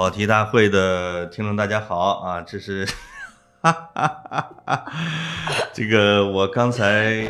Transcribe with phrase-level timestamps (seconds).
[0.00, 2.86] 跑题大会的听众大家好啊，这是，
[3.60, 4.86] 哈哈哈哈
[5.74, 7.22] 这个我刚才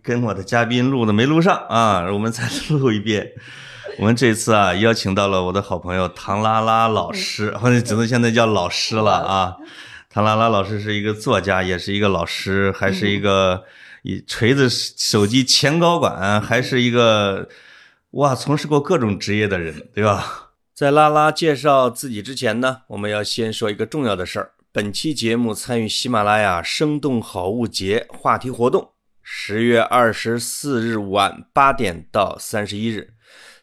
[0.00, 3.32] 跟我的嘉宾录的没录上啊，我们再 录一遍。
[3.98, 9.56] 我们这次啊邀请到了我的好朋友唐拉拉老师，或者只能现在叫老师了啊。
[10.08, 13.64] 唐拉拉老师是一个作家，也是一个老师，还是一个
[14.02, 17.48] 以锤子手机前高管，还是一个
[18.12, 20.50] 哇从事过各种职业的人，对吧？
[20.74, 24.52] 在拉拉介绍自己之前呢，我们要先说一个重要的事儿。
[24.72, 33.12] 本期节目参与喜马拉雅“生动好物节”话题活动，十月二十四日晚八点到三十一日，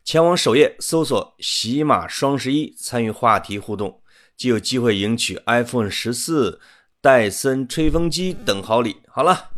[0.04, 4.04] 前往首页搜索“喜马双十一”，参与话题互动，
[4.38, 6.62] 即有机会赢取 iPhone 十四、
[7.02, 8.98] 戴森吹风机等好礼。
[9.07, 9.49] 好了，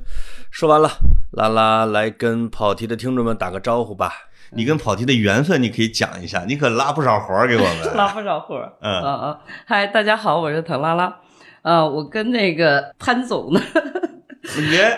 [0.49, 0.99] 说完了，
[1.33, 4.13] 拉拉来跟跑题的听众们打个招呼吧。
[4.53, 8.73] 你跟跑题的缘分，你可以讲一下，你可拉不少活儿给我们， 拉不少活儿。
[8.81, 11.19] 嗯啊啊，嗨，大家好，我是唐拉拉。
[11.61, 13.61] 啊，我跟那个潘总呢，
[14.71, 14.97] 耶，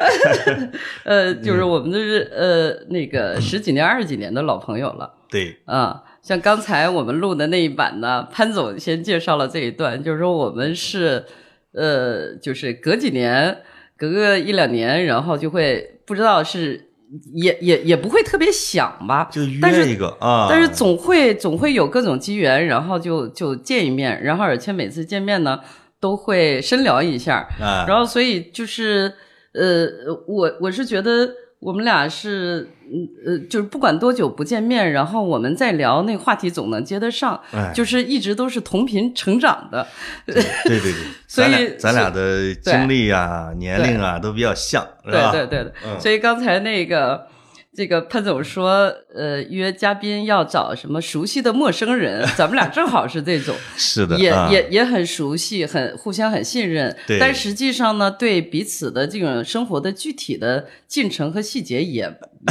[1.03, 5.13] 呃，就是我们都是呃那个十几年、二十几年的老朋友了。
[5.29, 11.25] 对，啊，像刚才我们录的那一版呢，潘总先介绍了这一段，就是说我们是
[11.73, 13.61] 呃，就是隔几年，
[13.97, 16.89] 隔个一两年，然后就会不知道是
[17.33, 25.59] 也也也不会特别想吧，就但是约一个啊，但是总会总会有各种机缘，然后就就见一面，然后而且每次见面呢
[25.99, 29.13] 都会深聊一下，啊，然后所以就是
[29.53, 29.87] 呃，
[30.27, 31.29] 我我是觉得
[31.63, 39.87] 我们俩是嗯呃，就是不管多久不见面，然后我们再聊那个话题总能接得上，哎就是一直都是同频成长的，
[40.25, 40.93] 对对对，
[41.27, 44.85] 所以咱俩的经历啊、年龄啊都比较像？
[45.03, 47.27] 对对对对，嗯所以刚才那个。
[47.75, 56.95] 这个潘总说，呃，约嘉宾要找什么熟悉的陌生人，咱们俩正好是这种， 是的，也啊也也很熟悉，很互相很信任。
[57.07, 62.01] 对但实际上呢，对彼此的这种生活的具体的进程和细节也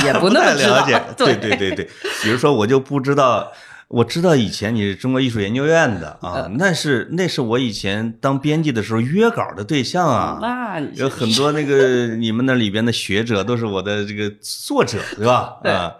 [0.04, 0.76] 也不那么知道。
[0.76, 1.88] 了解， 对对对对对，
[2.22, 3.52] 比如说我就不知道。
[3.92, 15.58] 我知道以前你是中国艺术研究院的啊，嗯那是那是我以前当编辑的时候约稿的对象啊，那有很多那个 你们那里边的学者都是我的这个作者，对吧？
[15.64, 15.92] 啊，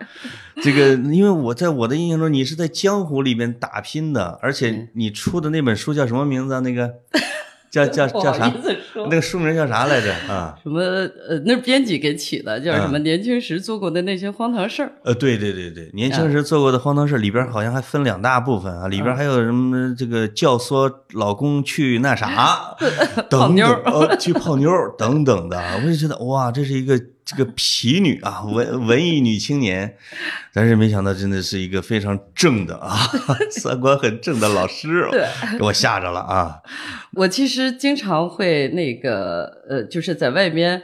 [0.62, 6.60] 这个因为我在我的印象中你是在江湖里边打拼的，而嗯且你出的那本书叫什么名字啊？
[6.60, 6.91] 那个
[7.72, 8.52] 叫叫叫啥？
[9.08, 10.12] 那个书名叫啥来着？
[10.30, 12.98] 啊，什么呃，那编辑给起的，叫什么？
[12.98, 14.92] 嗯年轻时做过的那些荒唐事儿。
[15.04, 22.76] 呃，对对对对，年轻时做过的荒唐事里边好像还分两大部分啊，里边还有什么这个教唆老公去那啥，
[23.30, 23.66] 等等妞
[24.20, 29.96] 去泡妞儿等等的，我就觉得哇，这是一个这个痞女啊， 文文艺女青年，
[30.52, 32.96] 但是没想到真的是一个非常正的啊，
[33.50, 35.26] 三观很正的老师，对
[35.58, 36.60] 给我吓着了啊，
[37.14, 40.82] 我其实经常会那个呃，就是在外边。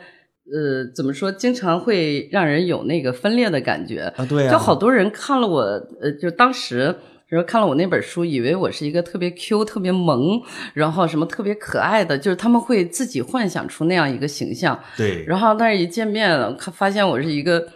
[0.51, 1.31] 呃，怎么说？
[1.31, 4.11] 经常会让人有那个分裂的感觉。
[4.17, 5.61] 啊对啊，就好多人看了我，
[6.01, 6.97] 呃，就当时，
[7.29, 10.41] 然后看了我那本书，以为我是一个特别 Q、特别萌，
[10.73, 14.79] 然后什么特别可爱的，就是他们会自己幻想出那样一个形象。
[14.97, 17.69] 对，然后，但是一见面了，看发现我是一个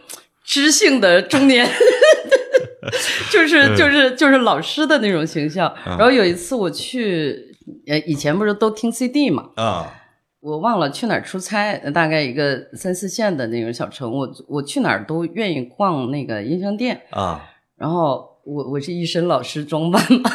[0.43, 1.69] 知性的中年，
[3.31, 5.71] 就是就是就是老师的那种形象。
[5.85, 7.55] 然后有一次我去，
[7.87, 9.93] 呃，以前不是都听 CD 嘛，啊，
[10.41, 17.03] 我忘了去哪儿出差，大概一个三四线的那种小城，我我去哪儿都愿意逛那个音像店。
[17.11, 17.45] 啊，
[17.77, 20.31] 然后我我是一身老师装扮嘛，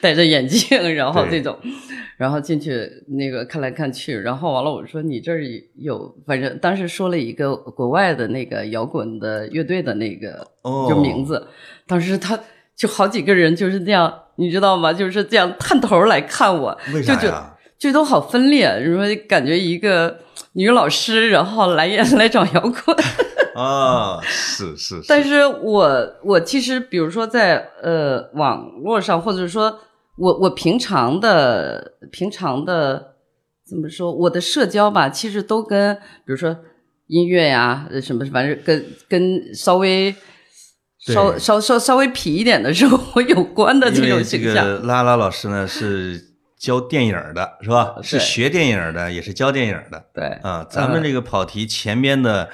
[0.00, 1.56] 戴着眼镜，然后这种，
[2.16, 5.40] 然后进去那个看来看去，然后完了我说你这儿
[5.76, 11.46] 有，反正当时说了一个国外的那个摇滚的乐队的那个哦就名字，
[11.86, 12.38] 当时他
[12.74, 14.92] 就好几个人就是这样，你知道吗？
[14.92, 17.52] 就是这样探头来看我，为就就啥呀？
[17.78, 20.20] 就都好分裂，你说感觉一个
[20.54, 22.96] 女老师，然后来来找摇滚。
[23.56, 29.80] 啊，是是是，但是我我其实比如说在呃网络上，或者说
[30.18, 33.14] 我我平常的平常的
[33.66, 36.56] 怎么说，我的社交吧，其实都跟比如说
[37.06, 40.14] 音乐呀，呃什么反正跟跟稍微
[40.98, 44.86] 稍稍稍稍微皮一点的生活有关的这个形象。
[44.86, 46.20] 拉拉老师呢是
[46.58, 47.96] 教电影的，是吧？
[48.02, 50.66] 是学电影的，也是教电影的对，啊。
[50.68, 52.48] 咱们这个跑题前边的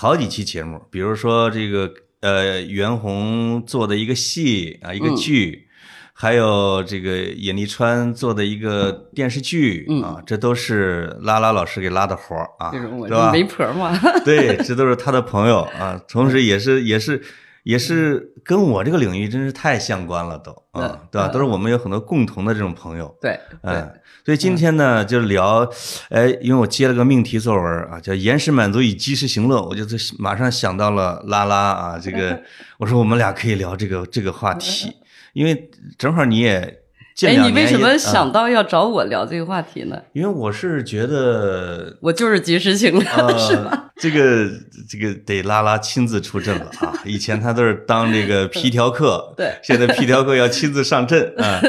[0.00, 5.64] 好几期节目，比如说这个呃袁弘做的一个戏啊，一个嗯剧。
[6.12, 13.32] 还有这个尹丽川做的一个电视剧、嗯啊，这都是拉拉老师给拉的活儿啊，是吧？
[13.32, 17.20] 媒婆嘛， 对，这都是他的朋友啊，同时也是也是
[17.68, 21.28] 也是跟我这个领域真是太相关了，都啊嗯，对吧？
[21.28, 21.32] 嗯。
[21.32, 23.14] 都是我们有很多共同的这种朋友。
[23.20, 23.72] 对对。
[23.74, 23.92] 嗯，
[24.24, 25.70] 所以今天呢，就聊，
[26.08, 29.84] 哎，因为我接了个命题作文啊，叫“延时满足与及时行乐”，我就
[30.18, 32.42] 马上想到了拉拉啊，这个，
[32.80, 34.90] 我说我们俩可以聊这个这个话题，
[35.34, 36.77] 因为正好你也近
[37.26, 39.96] 哎，你为什么啊想到要找我聊这个话题呢？
[40.12, 43.02] 因为我是觉得 我就是及时行乐，
[43.38, 43.70] 是吧？
[43.72, 44.48] 呃，这个
[44.88, 46.92] 这个得拉拉亲自出阵了啊！
[47.04, 51.60] 以前他都是当这个皮条客，对现在皮条客要亲自上阵啊，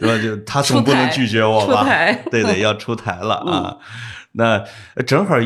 [0.00, 0.18] 对吧？
[0.20, 1.82] 就他总不能拒绝我吧？
[1.82, 3.76] 出台对对，要出台了啊！
[4.32, 4.62] 那
[4.94, 5.36] 呃正好，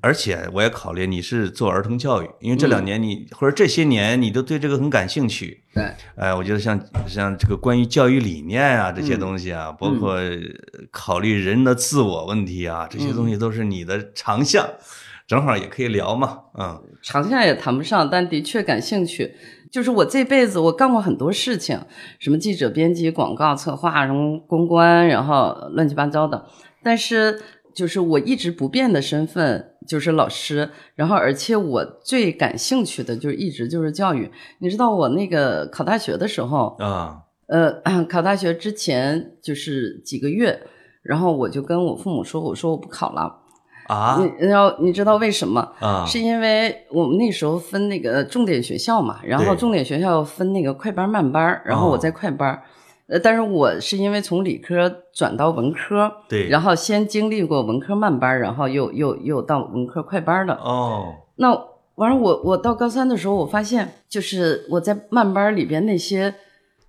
[0.00, 10.16] 而且我也考虑你是做儿童教育，因为这两年你、或者这些年你都对这个很感兴趣，对，哎，我觉得像像这个关于教育理念啊这些嗯东西啊，包括
[10.90, 14.68] 考虑人的自我问题啊，这些东西都是你的长项，
[15.26, 16.82] 正好也可以聊嘛，嗯。
[17.00, 19.34] 长项也谈不上，但的确感兴趣。
[19.70, 21.78] 就是我这辈子我干过很多事情，
[22.18, 26.46] 什么记者、编辑、广告策划，什么公关，然后乱七八糟的。
[26.82, 27.38] 但是
[27.78, 34.28] 就是我一直不变的身份就是老师，然后而且我最感兴趣的就是一直就是教育。
[34.58, 37.80] 你知道我那个考大学的时候，啊呃，
[38.10, 40.60] 考大学之前就是几个月，
[41.02, 43.42] 然后我就跟我父母说，我说我不考了。
[43.86, 45.60] 啊你然后你知道为什么？
[45.78, 52.60] 啊是因为我们那时候分那个重点学校嘛，然后重点学校分那个快班慢班，然后我在快班，
[53.08, 60.54] 呃，但是我是因为从理科转到文科，对，然后先经历过文科慢班，然后又又又到文科快班的。
[60.54, 61.48] 哦那
[61.94, 66.34] 完了，我我到高三的时候，我发现就是我在慢班里边那些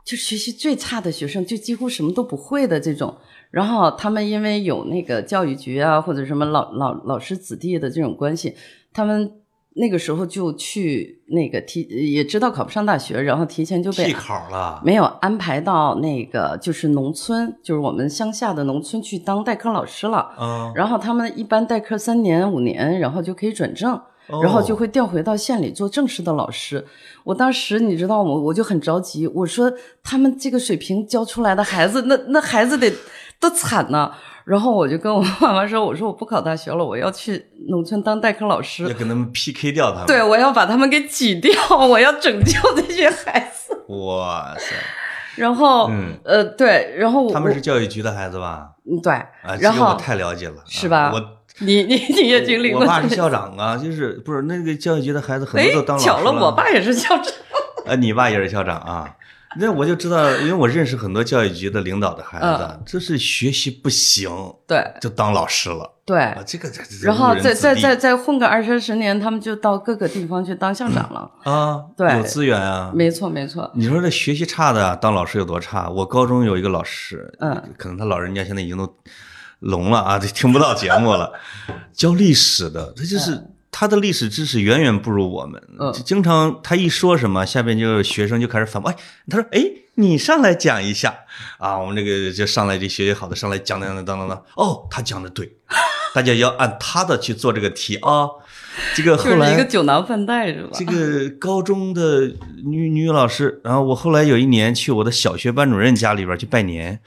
[0.03, 3.15] 就学习最差的学生，就几乎什么都不会的这种。
[3.49, 8.55] 然后他们因为有那个教育局啊，或者什么老老老师子弟的这种关系，
[8.91, 9.38] 他们
[9.79, 11.81] 那个时候就去那个提，
[12.13, 20.29] 也知道考不上大学，然后提前就被替考了，没有安排到那个就是农村，就是我们乡下的农村去当代课老师了。
[20.39, 23.93] 嗯，然后他们一般代课三年五年，然后就可以转正。
[24.31, 26.85] 哦然后就会调回到县里做正式的老师。
[27.23, 28.31] 我当时你知道吗？
[28.31, 29.73] 我就很着急，我说
[30.03, 32.93] 他们这个水平教出来的孩子，那那孩子得
[33.39, 34.11] 多惨呐！
[34.49, 38.95] 然后我就跟我爸妈说，我说我不考大学了，我要去农村当代课老师要师。
[38.95, 41.53] 跟他们 PK 掉他们，对，我要把他们给挤掉，
[41.87, 43.77] 我要拯救这些孩子。
[43.89, 44.73] 哇塞，
[45.35, 48.71] 然后，嗯呃，对，然后他们是教育局的孩子吧？
[48.89, 51.21] 嗯对，啊，这然后个我太了解了，是吧啊我
[51.59, 57.31] 你你你也经历过我爸是校长啊，就是不是那个教育局的孩子很哎多都当老师了巧了，我爸也是校长。
[57.85, 59.15] 啊，你爸也是校长啊？
[59.57, 64.29] 那我就知道，因为我认识很多教育局的领导的孩子，嗯这是学习不行
[64.67, 71.31] 对就当老师了对，啊，这个这这然后再再再再混个二三十年，他们就到各个地方去当校长了。
[71.43, 72.91] 啊，对有资源啊。
[72.93, 75.89] 没错没错，你说这学习差的当老师有多差？
[75.89, 78.91] 我高中有一个老师，嗯，可能他老人家现在已经都
[79.59, 81.31] 聋了啊，就听不到节目了。
[81.93, 85.93] 教历史的，他就是他的历史知识远远不如我们，嗯。
[86.05, 88.95] 经常他一说什么，下边就有学生就开始反驳，哎，
[89.29, 89.63] 他说，哎，
[89.95, 91.19] 你上来讲一下。
[91.57, 95.57] 啊，我们这个就上来这学习好的上来讲讲讲讲讲，哦，他讲的对，
[96.13, 98.27] 大家要按他的去做这个题啊。
[98.95, 100.69] 这个后来就是一个酒囊饭袋是吧？
[100.73, 102.33] 这个高中的
[102.63, 106.99] 女女老师，然后我后来有一年去我的小学班主任家里边去拜年，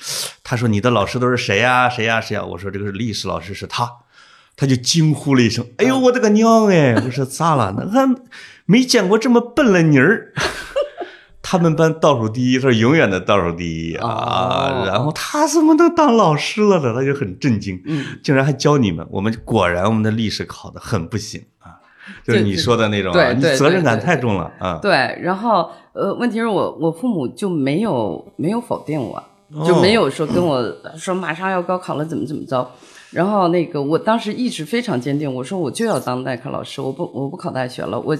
[0.42, 3.88] 他说你的老师都是谁呀、谁呀、谁呀、我说这个是历史老师，是他，
[4.56, 7.74] 他就惊呼了一声：“哎呦我的个娘哎！” 我说咋了？
[7.76, 8.14] 那还
[8.66, 10.32] 没见过这么笨的妮儿。
[11.44, 14.06] 他们班倒数第一，他是永远的倒数第一啊！
[14.08, 16.94] 哦然后他怎么能当老师了呢？
[16.94, 19.06] 他就很震惊，嗯，竟然还教你们。
[19.10, 21.82] 我们果然我们的历史考得很不行啊，
[22.24, 24.78] 就是你说的那种、你责任感太重了啊。
[24.80, 30.62] 对，然后呃，问题是我我父母就没有没有否定我，哦就没有说跟我
[30.96, 32.70] 说马上要高考了怎么怎么着。
[33.12, 38.16] 然后那个我当时意志非常坚定，我说我就要当代课老师，我不我不考大学了，我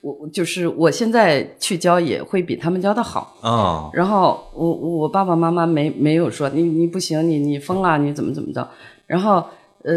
[0.00, 3.36] 我就是我现在去教也会比他们教的好。
[3.42, 8.66] 哦，然后我我爸爸妈妈没没有说你你不行，你你疯了，你怎么怎么着。
[9.06, 9.44] 然后
[9.82, 9.92] 呃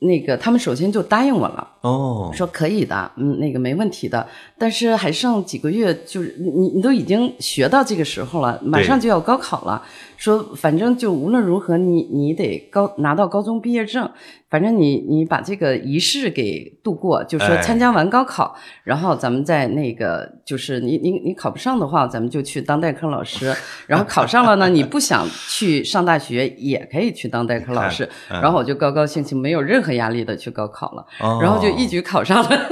[0.00, 1.66] 那个他们首先就答应我了。
[1.82, 4.26] 哦，说可以的，嗯，那个没问题的，
[4.58, 9.82] 但是还剩几个月，就是你你你都已经学到这个时候了，马上就要高考了，
[10.18, 14.10] 说反正就无论如何你你得高拿到高中毕业证，
[14.50, 17.62] 反正你你把这个仪式给度过，就说哎。
[17.70, 23.54] 参加完高考，然后咱们再那个就是你你你考不上的话，咱们就去当代课老师，
[23.86, 28.40] 然后考上了呢，你不想去上大学也可以去当代课 老师，嗯。
[28.42, 31.06] 然后我就高高兴兴没有任何压力的去高考了。
[31.20, 31.38] 哦。
[31.40, 32.68] 然后就一举考上了。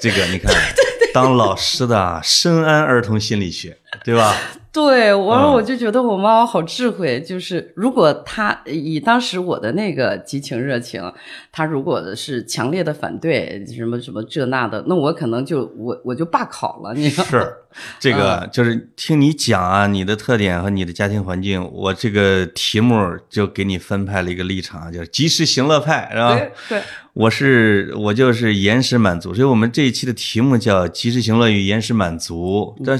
[0.00, 0.52] 这个你看，
[1.12, 4.34] 当老师的啊深谙儿童心理学，对吧？
[4.72, 11.02] 对，我嗯我就觉得我妈妈好智慧，就是如果她以当时我的那个激情热情，
[11.50, 17.10] 她如果是强烈的反对什么什么这那的，那我可能就我我就罢考了，你？
[17.10, 17.52] 是，
[17.98, 22.96] 这个嗯就是听你讲啊，你的特点和你的家庭环境，我这个题目
[23.28, 26.36] 就给你分派了一个立场，就是及时行乐派，是吧？
[26.36, 26.82] 对对，
[27.14, 32.96] 我是我就是延时满足，所以我们这一期的题目叫“及时行乐与延时满足”，这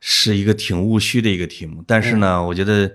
[0.00, 2.92] 是一个挺务虚的一个题目，但是呢，我觉得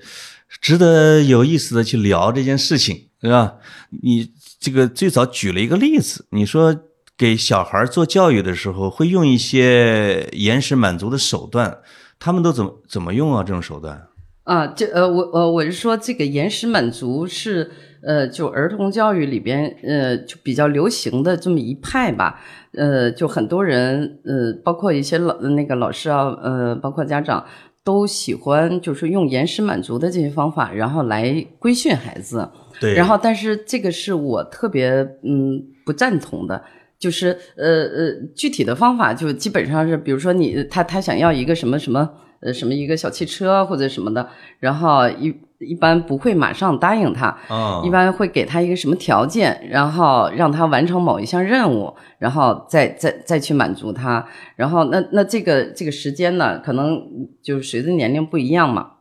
[0.59, 3.55] 值得有意思的去聊这件事情，对吧？
[4.01, 6.75] 你这个最早举了一个例子，你说
[7.17, 11.79] 给小孩做教育的时候会用一些延时满足的手段，
[12.19, 13.43] 他们都怎么怎么用啊？
[13.43, 14.07] 这种手段？
[14.43, 17.71] 啊，这呃，我呃，我是说这个延时满足是
[18.03, 22.39] 呃，就儿童教育里边呃，就比较流行的这么一派吧。
[22.73, 27.45] 呃，就很多人呃，包括一些老那个老师啊，呃，包括家长
[27.83, 32.49] 都喜欢就是用延时满足的这些方法，然后来规训孩子。
[32.79, 34.89] 对，然后，但是这个是我特别
[35.23, 36.63] 嗯不赞同的，
[36.97, 42.09] 就是呃呃具体的方法就基本上是，比如说你他他想要一个什么什么
[42.41, 44.27] 呃什么一个小汽车或者什么的，
[44.59, 54.25] 然后一一般不会马上答应他，啊，一般会给他一个什么条件，然后让他完成某一项任务，然后再再再去满足他。
[54.55, 57.01] 然后那那这个这个时间呢，可能
[57.41, 58.91] 就是随着年龄不一样嘛，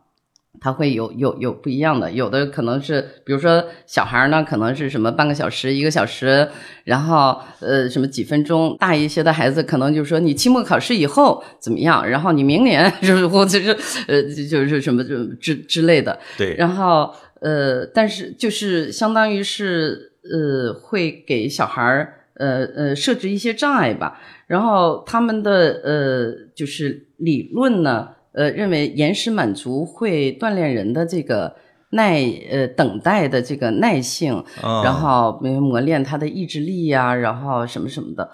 [0.59, 2.11] 他会有有有不一样的。
[2.11, 6.47] 有的可能是，比如说小孩呢，可能是什么半个小时、一个小时，
[6.83, 8.75] 然后呃什么几分钟。
[8.79, 13.75] 大一些的孩子可能就是说你期末考试以后怎么样，然后你明年 就是或者是
[14.07, 16.19] 呃就是什么就之之类的。
[16.37, 24.19] 对，然后呃，但是就是相当于是呃，会给小孩儿呃呃设置一些障碍吧。
[24.47, 31.55] 然后他们的呃就是理论呢，呃认为延时满足会锻炼人的这个
[31.91, 38.31] 耐呃等待的这个耐性，啊然后没磨练他的意志力呀、然后什么什么的。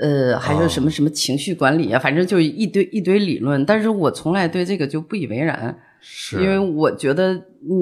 [0.00, 5.76] 呃，还有什么什么情绪管理啊，反正就一堆一堆理论，但是我从来对这个就不以为然。
[6.00, 7.34] 是因为我觉得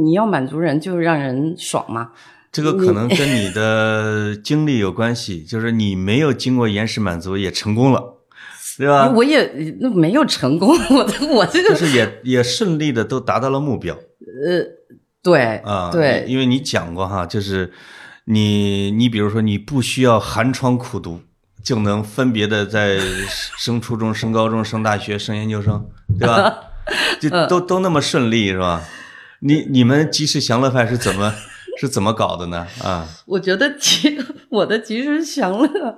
[0.03, 2.13] 你要满足人，就让人爽嘛。
[2.51, 8.16] 这个可能跟你的经历有关系，就是你没有经过延时满足也成功了，
[8.79, 9.11] 对吧？
[9.11, 14.65] 我也那没有成功，我的我这个就是也也顺利的都达到了目标呃
[15.23, 15.91] 对啊。
[15.93, 17.73] 对因为你讲过哈，就是
[18.27, 21.21] 你你比如说你不需要寒窗苦读。
[21.65, 22.97] 就能分别的在
[23.59, 25.85] 升初中、升高中、升大学、升研究生，
[26.17, 26.61] 对吧？
[27.21, 28.85] 就 都都那么顺利，是吧？
[29.41, 31.35] 你你们及时享乐派是怎么
[31.81, 32.65] 是怎么搞的呢？
[32.85, 34.17] 啊，我觉得其
[34.49, 35.97] 我的及时享乐，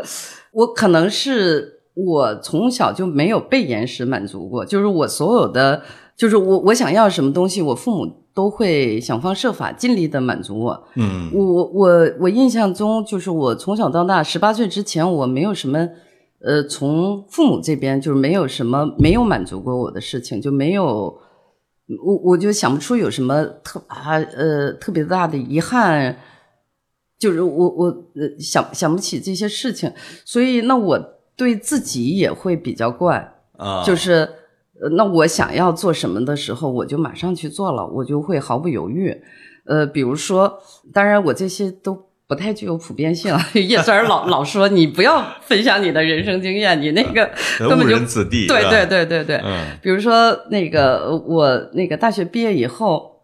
[0.53, 5.83] 我可能是我从小就没有被延时满足过，就是我所有的，
[6.17, 10.85] 就是我我想要什么东西，我父母都会想方设法尽力的满足我。
[10.95, 15.89] 嗯我我我我印象中，就是我从小到大，十八岁之前，我没有什么，
[16.41, 21.19] 呃，从父母这边就是没有什么没有满足过我的事情，就没有，
[22.05, 26.17] 我我就想不出有什么特啊呃特别大的遗憾，
[27.19, 29.93] 就是我我呃想想不起这些事情，
[30.25, 34.29] 所以那我对自己也会比较惯，啊，就是，
[34.83, 39.17] 呃，那我想要做什么的时候，我就马上去做了，我就会毫不犹豫。
[39.65, 40.59] 呃，比如说，
[40.93, 43.33] 当然我这些都不太具有普遍性。
[43.55, 49.37] 叶三儿老 老说你不要分享你的人生经验，你那个根本误就人子弟，对对对对对。
[49.45, 53.18] 嗯比如说那个呃我那个大学毕业以后。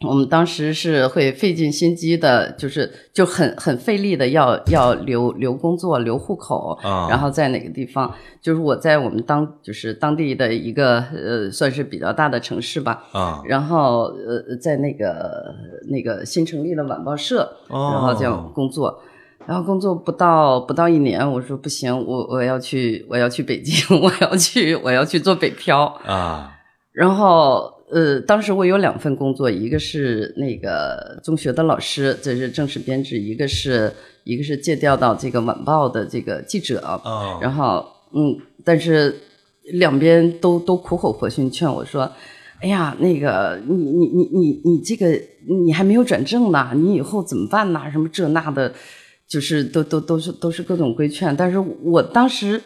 [0.00, 8.12] 我们当时是会费尽心机的，就是就很很费力的要要留留工作、留户口，啊，然后在哪个地方？
[8.42, 13.04] 就是我在我们当就是当地的一个呃，算是比较大的城市吧。
[13.12, 15.54] 啊，然后呃，在那个
[15.88, 19.00] 那个新成立的晚报社，哦然后这样工作。
[19.46, 25.84] 然后工作不到不到一年，我说不行，我我要去我要去北京， 我要去我要去做北漂。
[26.04, 26.52] 啊
[26.92, 33.92] 然后呃，当时我有两份工作，一个是那个中学的老师，这是正式编制；一个是
[34.24, 36.80] 一个是借调到这个晚报的这个记者。
[37.04, 39.14] 哦，然后嗯，但是
[39.72, 42.10] 两边都都苦口婆心劝我说
[42.60, 45.06] ：“哎呀，那个你你你你你这个
[45.64, 47.82] 你还没有转正呢，你以后怎么办呢？
[47.92, 48.72] 什么这那的，
[49.28, 51.36] 就是都都都是都是各种规劝。
[51.36, 52.60] 但是我当时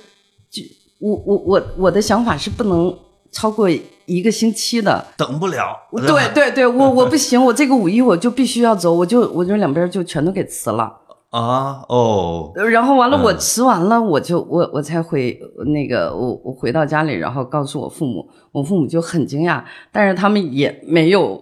[0.50, 0.62] 就
[0.98, 2.96] 我我我我的想法是不能
[3.30, 3.68] 超过
[4.06, 5.04] 一个星期的。
[5.16, 10.96] 等不了，对对对，我我不行，我这个五一我就必须要走，我就我就两边就全都给辞了。
[11.30, 15.40] 啊哦，然后完了，嗯我辞完了，我就我我才回
[15.72, 21.40] 那个我我回到家里，然后告诉我父母，我父母就很惊讶，但是他们也没有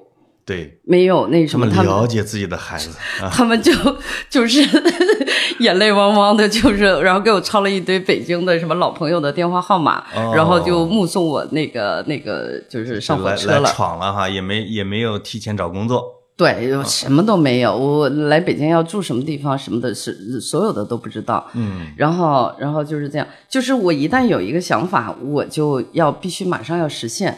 [0.49, 2.89] 对没有那什么，他们了解自己的孩子
[3.23, 3.71] 啊， 他们就
[4.31, 4.63] 就是
[5.61, 13.69] 眼泪汪汪的，就是然后给我抄了一堆北京的什么老朋友的电话号码，哦然后就目送我那个那个就是上火车了。
[13.71, 16.03] 闯了哈，也没也没有提前找工作。
[16.35, 17.77] 对，什么都没有。
[17.77, 21.45] 我来北京要住什么地方什么的，是所有的都不知道。
[21.55, 27.37] 嗯，然后，然后就是这样，就是我一旦有一个想法，我就要必须马上要实现。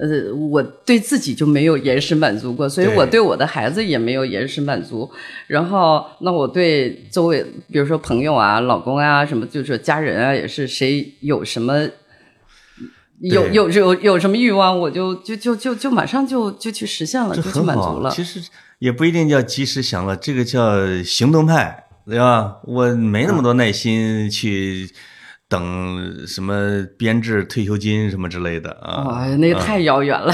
[0.00, 5.10] 呃，我对自己就没有延时满足过，所以我对我的孩子也没有延时满足。
[5.46, 11.86] 然后，那我对周围，比如说朋友啊、老公啊什么，就是家人啊，也是谁有什么。
[13.20, 17.60] 有有有有什么欲望，我就就就就就马上就就去实现了，就去。
[17.60, 18.10] 满足了。
[18.10, 18.40] 其实
[18.78, 22.56] 也不一定叫及时享乐，这个叫行动派，对吧？
[22.64, 24.88] 我没那么多耐心去
[25.50, 29.04] 等什么编制退休金什么之类的啊。
[29.04, 30.32] 哇，那个太遥远了。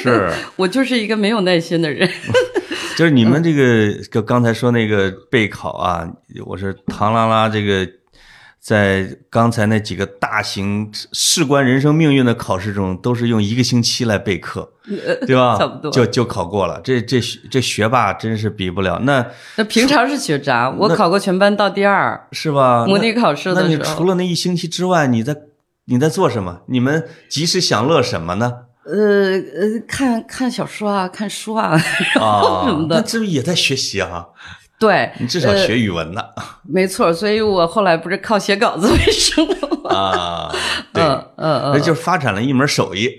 [0.00, 2.08] 是， 我就是一个没有耐心的人。
[2.96, 6.08] 就是你们这个，就刚才说那个备考啊，
[6.44, 7.88] 我是唐拉拉这个，
[8.68, 14.70] 在刚才那几个大型事关人生命运的考试中，都是用一个星期来备课，
[15.26, 15.56] 对吧？
[15.56, 16.78] 差不多就就考过了。
[16.84, 17.18] 这这
[17.50, 19.24] 这学霸真是比不了，那
[19.56, 22.28] 那平常是学渣，我考过全班到第二。
[22.32, 22.84] 是吧？
[22.86, 25.34] 模拟考试的时候那你除了那一星期之外，你在
[25.86, 26.60] 你在做什么？
[26.66, 28.52] 你们及时享乐什么呢？
[28.84, 31.72] 呃呃，看看小说啊，看书啊，
[32.20, 34.26] 啊， 什么的那这不也在学习啊？
[34.78, 36.22] 对，你至少呃学语文呢。
[36.62, 39.90] 没错，所以我后来不是靠写稿子为生了吗？
[39.90, 40.52] 啊，
[40.94, 41.02] 对。
[41.02, 43.16] 嗯嗯嗯，那就发展了一门手艺。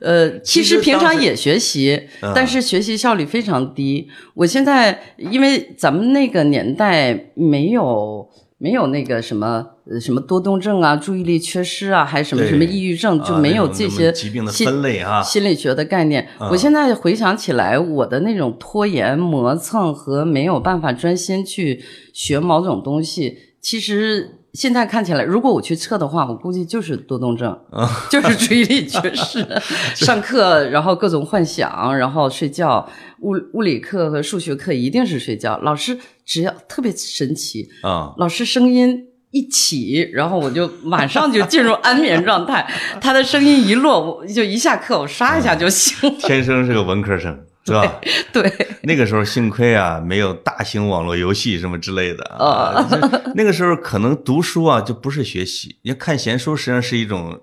[0.00, 4.08] 呃，其其实实平常也学习，嗯但是学习效率非常低。
[4.34, 8.28] 我现在因为咱们那个年代没有
[8.62, 16.28] 没有那个什么呃什么多动症啊、注意力缺失啊，还是什么什么抑郁症，就啊没有这些疾病的分类啊心理学的概念。
[16.50, 21.82] 我现在回想起来，我的那种拖延、磨蹭和没有办法专心去
[22.12, 24.36] 学某种东西，其实。
[24.54, 27.56] 现在看起来，如果我去测的话，我估计就是多动症，
[28.10, 29.46] 就是注意力缺失。
[29.94, 32.88] 上课，然后各种幻想，然后睡觉。
[33.22, 35.58] 物物理课和数学课一定是睡觉。
[35.58, 38.98] 老师只要特别神奇，啊，老师声音
[39.30, 42.66] 一起，然后我就马上就进入安眠状态。
[42.98, 46.16] 他的声音一落，我就一下课，我刷一下就醒了。
[46.20, 47.38] 天生是个文科生，
[47.70, 48.00] 是吧？
[48.32, 48.52] 对，
[48.82, 52.82] 那个时候幸亏啊，没有大型网络游戏什么之类的啊。
[52.90, 52.96] 就
[53.34, 57.40] 那个时候可能读书啊，就不是学习，你看闲书实际上是一种，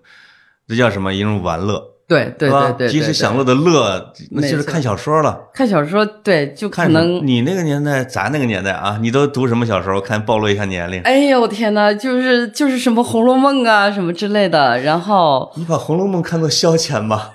[0.67, 1.13] 这叫什么？
[1.13, 5.49] 一种玩乐，对对吧对对，及时享乐的乐，那就是看小说了。
[5.53, 7.25] 看小说，对，就可看什么能。
[7.25, 9.95] 你那个年代，咱那个年代啊，你都读什么小说？
[9.95, 11.01] 我看暴露一下年龄。
[11.03, 17.31] 哎呦天呐，就是就是什么《红楼梦》啊，什么之类的，然后你把《红楼梦》看作消遣吧？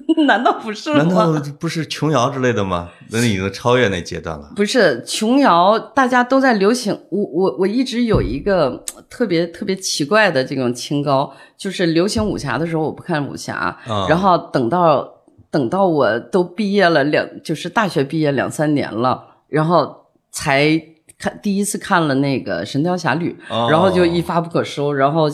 [0.26, 1.08] 难道不是难？
[1.08, 2.88] 道不是琼瑶之类的吗？
[3.10, 4.52] 那已经超越那阶段了。
[4.56, 6.98] 不是琼瑶，大家都在流行。
[7.10, 13.54] 我我我一直有一个呃 特别特别奇怪的这种清高，就是流行武侠的时候我不看武侠，
[13.86, 15.08] 啊然后等到
[15.50, 20.80] 等到我都毕业了两，就是大学毕业两三年了，然后才
[21.18, 25.32] 看第一次看了那个《神雕侠侣》哦然后就一发不可收，然后呃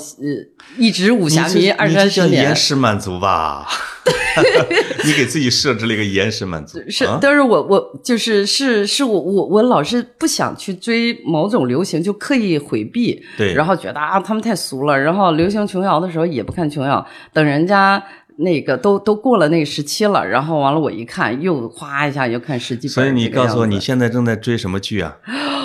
[0.79, 2.57] 一直武侠迷二三十年延。
[2.57, 3.67] 时满足吧？
[5.05, 18.03] 你给自己设置了一个延时满足，是啊，但是我我就是是是我我我老是不想去追某种流行，就刻意回避，对，然后觉得啊他们太俗了，然后流行琼瑶的时候也不看琼瑶，等人家
[18.37, 25.17] 那个都都过了那个时期了，然后完了我一看又哗一下又看十几本，所以你告诉我，你现在正在追什么剧啊？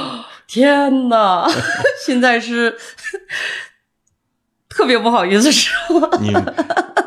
[0.48, 1.46] 天哪，
[2.06, 2.76] 现在是
[4.70, 6.10] 特别不好意思说。
[6.22, 6.34] 你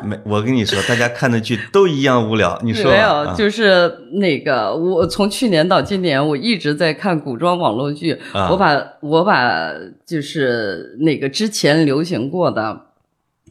[0.03, 2.59] 没，我跟你说，大家看的剧都一样无聊。
[2.65, 8.13] 你说没有，啊就是那个，我从去年到今年，我一直在看古装网络剧。
[8.33, 9.73] 啊我把我把
[10.07, 12.87] 就是那个之前流行过的，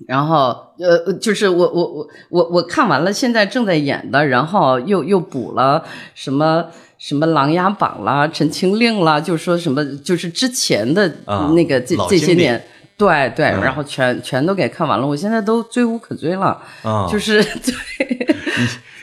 [0.08, 6.66] 然后呃，就是我我我我我看完了，现在正在演的，然后又又补了什么。
[7.00, 12.62] 什么《琅琊榜》啦，《陈情令》啦，就说什么，就是之前的啊那个这、这些年，
[12.98, 16.62] 对对，嗯然后全全都给看完了，我现在都追无可追了。
[16.84, 18.36] 啊，就是 对，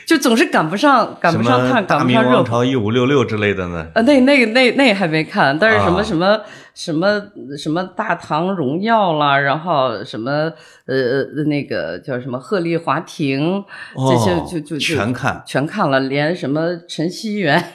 [0.05, 2.35] 就总是赶不上，赶不上看，赶不上热乎。
[2.35, 3.87] 王朝一五六六之类的呢？
[3.95, 6.39] 呃，那那个那那还没看，但是什么啊什么、
[6.77, 7.19] 什么
[7.57, 10.53] 什么大唐荣耀啦，然后什么
[10.85, 13.63] 呃那个叫什么鹤唳华亭，
[13.95, 15.41] 这些哦就就就全看。
[15.43, 17.61] 全看了，连什么陈希元。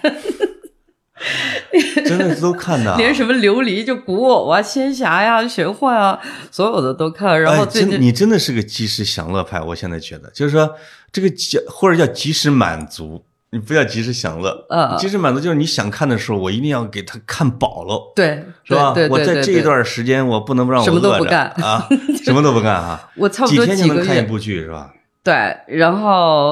[2.07, 2.97] 真的都看的啊。
[2.99, 6.21] 连什么琉璃就古偶啊、仙侠呀、玄幻啊，
[6.53, 7.43] 所有的都看。
[7.43, 10.77] 然后哎，真最近、你真的是个及时享乐派，我现在觉得，就是说
[11.11, 14.67] 这个叫或者叫及时满足，你不要及时享乐。
[14.71, 18.13] 嗯及时满足就是你想看的时候，我一定要给他看饱了。
[18.17, 18.93] 对是吧？
[19.11, 21.87] 我在这一段时间，我不能让我什么都不干啊，
[22.25, 24.93] 什么都不干啊， 我差不几天就多几个月能看一部剧是吧？
[25.23, 26.49] 对，然后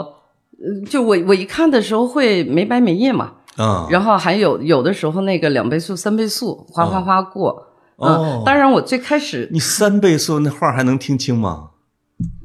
[0.58, 7.66] 呃就我我一看的时候会没白没夜嘛，嗯，然后还有有的时候那个两倍速、三倍速，哗哗哗过。
[7.96, 11.70] 哦嗯，当然我最开始你三倍速那话还能听清吗？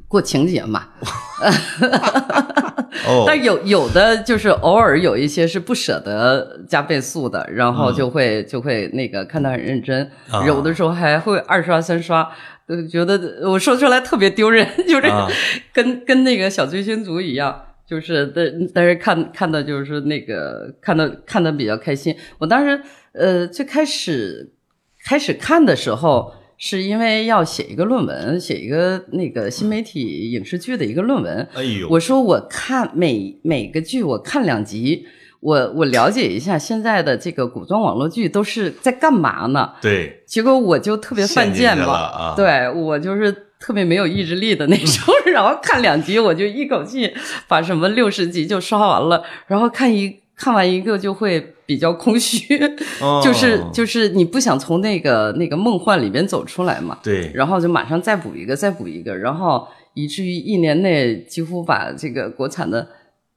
[0.08, 0.88] 过情节嘛，
[3.06, 10.10] 哦， 但有有的就是偶尔有一些是不舍得加倍速的，然后就会、就会那个看得很认真，
[10.46, 12.30] 有的时候还会二刷三刷，
[12.66, 15.28] 呃，觉得我说出来特别丢人，就是啊
[15.74, 17.62] 跟、跟那个小追星族一样。
[17.88, 22.12] 就是但但是看看的就是那个看的看的比较开心。
[22.38, 24.52] 我当时呃最开始
[25.04, 31.46] 开始看的时候，是因为要写一个论文，写一个那个新媒体影视剧的一个论文。
[31.54, 35.06] 哎呦，我说我看每每个剧我看两集，
[35.40, 39.72] 我我了解一下现在的这个古装网络剧都是在干嘛呢？
[39.82, 47.12] 对，结果我就特别犯贱吧，啊对我就是特别没有意志力的那种，然后看两集我就一口气
[47.46, 52.56] 把什么六十集就刷完了，然后看一看完一个就会比较空虚，
[53.00, 62.86] 哦 就是就是你不想从那个那个梦幻里边走出来嘛，对，然后就马上再补一个，再补一个，然后以至于一年内几乎把这个国产的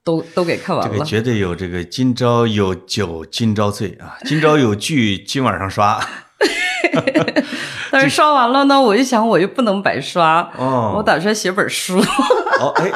[0.04, 0.92] 都都给看完了。
[0.92, 6.00] 这个绝对有这个今朝有酒今朝醉啊，今朝有剧今晚上刷
[7.90, 11.98] 但是刷完了呢，我一想我又不能白刷，哦我打算写本书。
[11.98, 12.90] 哦哎，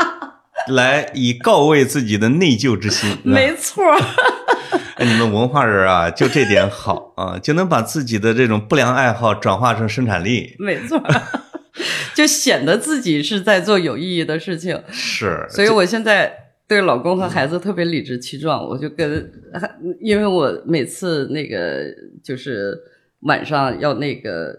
[0.68, 3.82] 来以告慰自己的内疚之心，没错
[5.04, 10.54] 你们文化人啊，就这点好啊，就能把自己的这种不良爱好转化成生产力。
[10.58, 11.22] 没错儿，
[12.14, 14.82] 就显得自己是在做有意义的事情。
[14.90, 16.32] 是，所以我现在
[16.66, 19.30] 对老公和孩子特别理直气壮，我就跟，
[20.00, 21.84] 因为我每次那个
[22.22, 22.78] 就是
[23.20, 24.54] 晚上要那个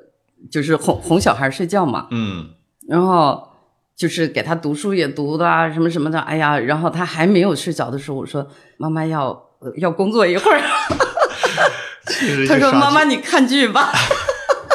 [0.51, 2.49] 就是哄哄小孩睡觉嘛，嗯，
[2.87, 3.47] 然后
[3.95, 9.44] 就是给他读书也读的啊，什么什么的，哎呀，然后他还没有睡着的时候，我说妈妈要呃
[9.77, 10.59] 要工作一会儿，
[12.47, 13.91] 他说妈妈你看剧吧，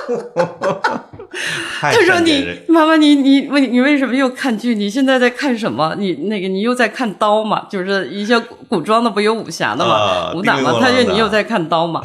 [1.81, 4.75] 太他说你妈妈你你为你为什么又看剧？
[4.75, 5.95] 你现在在看什么？
[5.99, 7.67] 你那个你又在看刀嘛？
[7.71, 10.79] 就是一些古古装的不有武侠的嘛，啊武打嘛？
[10.81, 12.03] 他说你又在看刀嘛？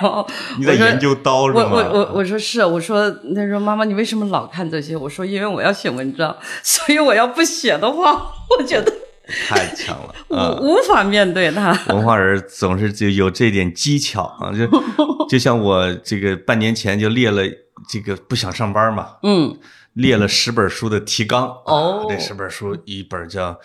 [0.00, 0.26] 然后
[0.58, 1.68] 你在研究刀是吗？
[1.70, 4.96] 我我我我说是，我说他说妈妈你为什么老看这些？
[4.96, 8.92] 我说因为我要写文章，所以我要不写的话，我觉得
[9.46, 10.58] 太强了无、 啊！
[10.60, 11.72] 无法面对他。
[11.92, 14.66] 文化人总是就有这点技巧啊，就
[15.28, 17.42] 就像我这个半年前就列了
[17.88, 19.56] 这个不想上班嘛，嗯
[19.94, 21.46] 列了十本书的提纲。
[21.64, 23.58] 哦啊这十本书一本叫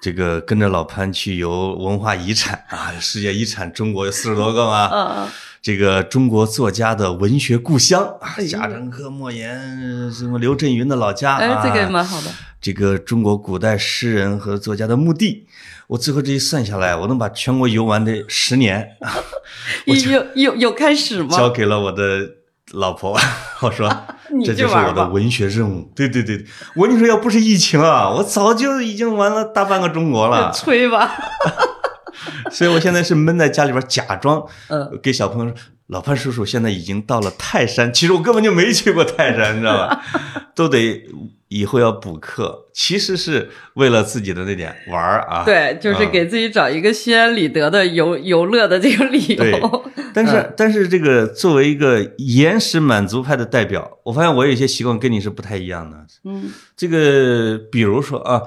[0.00, 5.28] 这个跟着老潘去游文化遗产啊，世界遗产中国有四十多个嘛。
[5.58, 8.16] 呃这个中国作家的文学故乡
[8.48, 12.30] 贾樟柯、莫言，什么刘震云的老家哎啊，，这个也蛮好的。
[12.60, 15.46] 这个中国古代诗人和作家的墓地，
[15.88, 18.96] 我最后这一算下来，我能把全国游玩的十年，
[19.86, 21.36] 我就有有有开始吗？
[21.36, 22.30] 交给了我的
[22.72, 23.18] 老婆。
[23.60, 23.88] 我说
[24.44, 25.90] 这就是我的文学任务。
[25.94, 26.44] 对对对，
[26.74, 30.52] 我跟你说，要不是疫情啊，我早就已经玩了大半个中国了。
[30.52, 31.12] 吹吧。
[32.52, 35.60] 所以我现在是闷在家里边，假装嗯给小朋友说。
[35.88, 40.04] 老潘叔叔现在已经到了泰山，其实我根本就没去过泰山，你知道吧？
[40.54, 41.02] 都得
[41.48, 45.44] 以后要补课，其实是为了自己的那点玩儿啊。
[45.46, 49.84] 对，就是啊给自己找一个心安理得的游游乐的这个理对由。
[50.12, 55.96] 但是，但是这个作为一个延时满足派的代表，我发现我有一些习惯跟你是不太一样的。
[56.24, 58.42] 嗯这个，比如说啊，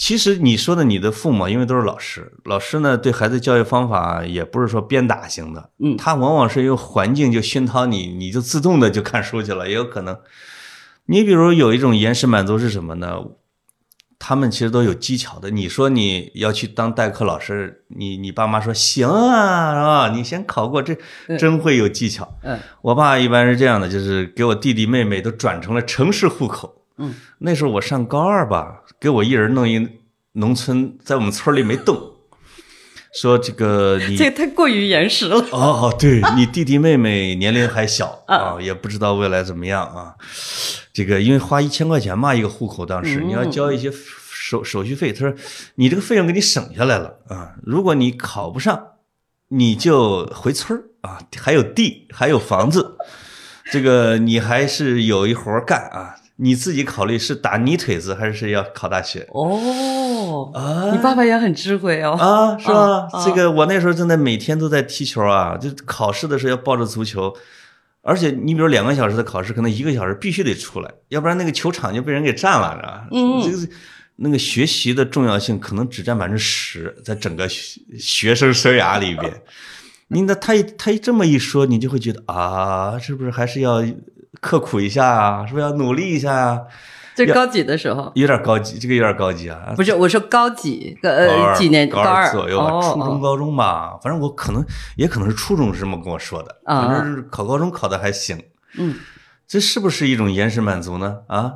[0.00, 10.16] 其实你说的你的父母，因为都是老师，老师呢对孩子教育方法也不是说鞭打型的，嗯他往往是用环境就熏陶你，你就自动的就看书去了，也有可能。
[11.04, 13.18] 你比如有一种延时满足是什么呢？
[14.18, 15.50] 他们其实都有技巧的。
[15.50, 20.08] 你说你要去当代课老师，你你爸妈说行啊，是吧？
[20.16, 20.96] 你先考过，这
[21.38, 22.38] 真会有技巧。
[22.42, 26.79] 嗯我爸一般是这样的，就是给我弟弟妹妹都转成了城市户口。
[27.00, 29.88] 嗯，那时候我上高二吧，给我一人弄一
[30.32, 31.98] 农村，在我们村里没动，
[33.12, 35.36] 说这个你这太过于严实了。
[35.50, 35.58] 哦
[35.90, 40.14] 哦，对你弟弟妹妹年龄还小啊，也不知道未来怎么样啊。
[40.92, 43.90] 这个因为花一千块钱嘛，一个户口当时你要交一些
[44.30, 45.34] 手手续费，他说
[45.76, 47.54] 你这个费用给你省下来了啊。
[47.64, 48.80] 如果你考不上，
[49.48, 52.98] 你就回村儿啊，还有地，还有房子，
[53.72, 56.16] 这个你还是有一活儿干啊。
[56.42, 60.90] 你自己考虑是打泥腿子还是要考大学哦，啊？
[60.90, 62.12] 你爸爸也很智慧哦。
[62.12, 63.06] 啊，是吧？
[63.12, 67.34] 啊这个我那时候真的每天都在踢球啊，就考试的时候要抱着足球，
[68.00, 73.06] 而且你比如两个小时的考试，可能一个小时必须得出来，要不然那个球场就被人给占了，是吧？
[73.12, 73.72] 嗯这个
[74.16, 79.42] 那个学习的重要性可能只占百分之十，在整个学学生生涯里边。
[80.08, 83.82] 你那他一他一这么一说，你就会觉得啊，是不是还是要
[84.40, 85.46] 刻苦一下啊？
[85.46, 86.60] 是不是要努力一下啊？
[87.16, 88.10] 这高几的时候？
[88.14, 89.74] 有点高级，这个有点高级啊。
[89.76, 91.88] 不是，我说高几，高呃，几年？
[91.88, 94.64] 高二左右吧，哦初中、高中吧，反正我可能
[94.96, 98.42] 也可能是初中是这么跟我说的，啊反正是考高中考的还行。
[98.78, 98.94] 嗯，
[99.46, 101.18] 这是不是一种延时满足呢？
[101.26, 101.54] 啊，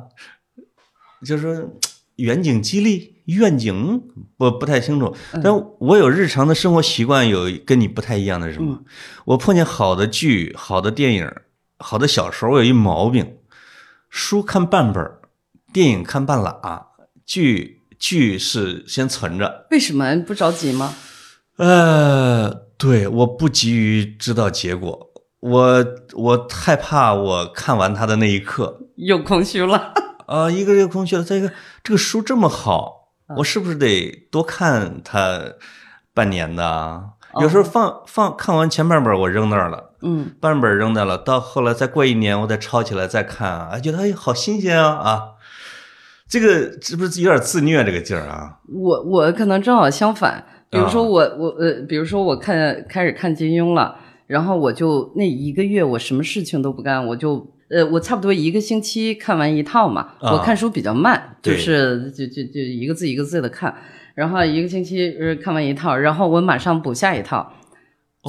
[1.25, 1.69] 就是说
[2.17, 4.03] 远景激励、愿景，
[4.37, 5.15] 我不太清楚。
[5.31, 8.75] 嗯但我有日常的生活习惯，有跟你不太一样的是什么？
[8.75, 8.85] 嗯
[9.25, 11.31] 我碰见好的剧、好的电影、
[11.77, 13.37] 好的小时候，我有一毛病：
[14.09, 15.19] 书看半本儿，
[15.73, 16.87] 电影看半拉，
[17.25, 19.67] 剧剧是先存着。
[19.71, 20.93] 为什么不着急吗？
[21.57, 29.93] 呃，对，我不急于知道结果，我我害怕我看完它的那一刻，又空虚了。
[30.27, 31.51] 啊，一个又空虚了，再一个
[31.83, 35.53] 这个书这么好，我是不是得多看它
[36.13, 37.11] 半年呢？
[37.41, 45.21] 有时候放放看完前半本我扔那儿了，嗯，半本扔掉了，到后来再过一年我再抄起来再看啊，哎觉得哎好新鲜啊啊！
[46.29, 48.59] 这个是不是有点自虐这个劲儿啊？
[48.71, 53.95] 我我可能正好相反，比如说啊我、我呃，比如说我看开始看金庸了，
[54.27, 60.13] 然后我就那一个月我什么事情都不干，我就呃我差不多一个星期看完一套嘛。
[60.19, 63.73] 啊我看书比较慢，就是就就就一个字一个字的看，
[64.13, 67.51] 然后一个星期呃看完一套，然后我马上补下一套。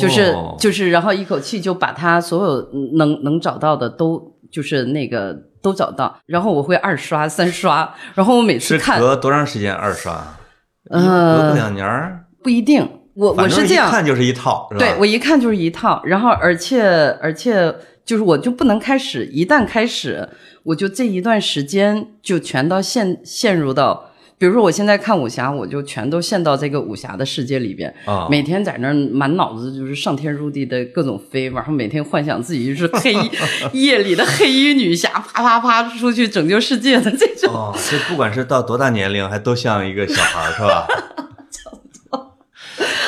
[0.01, 0.57] 就是、哦。
[0.59, 10.37] 就是，然后一口气就把他所有能能找到的都就是那个都找到，然后我会二刷三刷， 然后我每次是看隔多长时间二刷？
[10.89, 16.87] 呃隔个两年儿，不一定，我我是这样，一看就是一套，对我一看就是一套，然后而且
[17.21, 20.29] 而且就是我就不能开始，一旦开始，
[20.63, 33.31] 我就这一段时间就全到陷陷入到，比如说我现在看武侠，我就全都陷到这个武侠的世界里边，啊，每天在那儿满脑子就是上天入地的各种飞，然后每天幻想自己就是黑衣
[33.73, 37.55] 夜里的黑衣女侠，啪啪啪出去拯救世界的这种。
[37.55, 40.87] 哦，这不管是到多大年龄，还都像一个小孩，是吧？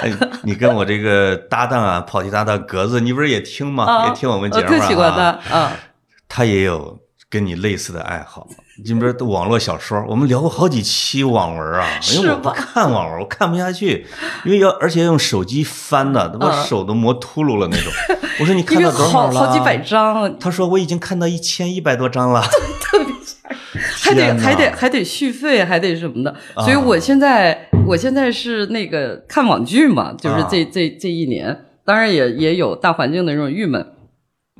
[0.01, 0.11] 哎，
[0.45, 3.85] 你跟我这个搭档啊，跑题搭档格子，你不是也听吗？
[3.85, 4.79] 啊也听我们节我目啊？
[4.79, 5.77] 特喜欢他啊，
[6.27, 8.49] 他也有跟你类似的爱好。
[8.85, 14.07] 你比如网络小说，我们聊过好几期网文啊，因为我不看网文，我看不下去，
[14.45, 17.93] 因为要而且用手机翻的，我啊手都磨秃噜了那种。
[18.39, 19.41] 我说你看到多少了？
[19.41, 22.43] 好好几百章，他说我已经看到一千一百多章了。
[24.01, 33.87] 还得还得还得续费，还得什么的，啊所以我现在我现在是那个看网剧嘛，就是这、啊这这一年，当然也也有大环境的这种郁闷。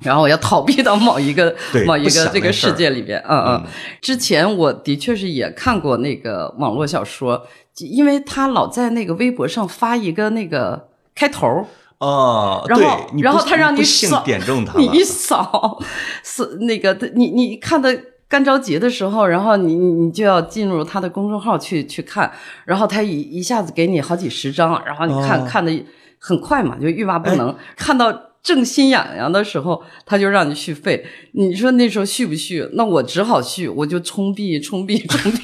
[0.03, 1.55] 然后我要逃避到某一个
[1.87, 3.71] 某一个这个世界里边，嗯嗯嗯。
[4.01, 7.47] 之前我的确是也看过那个网络小说，
[7.79, 11.67] 因为他老在那个微博上发一个那个开头，
[11.99, 15.81] 哦，然后对然后他让你扫点中他， 你一扫，
[16.23, 22.31] 是那个你你看的干着急的时候，然后你你你就要进入他的公众号去去看，
[22.65, 25.85] 然后他一一下子给你好几十张，然后你看、哦看的
[26.21, 28.28] 很快嘛，就欲罢不能，看到。
[28.43, 31.05] 正心痒痒的时候，他就让你续费。
[31.33, 32.69] 你说那时候续不续？
[32.73, 35.39] 那我只好续，我就充币、 充币、充币。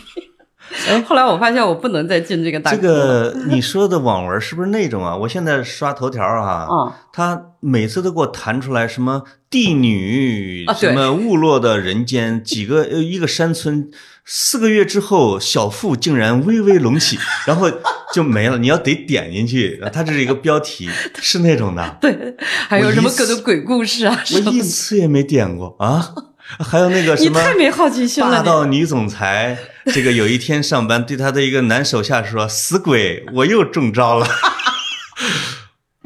[1.06, 2.78] 后来我发现我不能再进这个大这。
[2.78, 5.16] 个你说的网文是不是那种啊？
[5.16, 13.88] 我现在刷头条啊，啊他每次都给我弹出来什么帝女，啊什么误落的人间，几个呃一个山村，
[14.26, 17.70] 四个月之后小腹竟然微微隆起，然后
[18.12, 18.56] 就没了。
[18.56, 20.88] 你要得点进去，它这是一个标题，
[21.20, 21.96] 是那种的。
[22.00, 22.34] 对，
[22.68, 24.62] 还有什么各种鬼故事啊我一。
[24.62, 26.14] 次也没点过啊。
[26.58, 34.26] 还有那个 什么你太没好奇心了，霸道女总裁，这个有一天上班对他的一个男手下说：“死鬼，我又中招了。”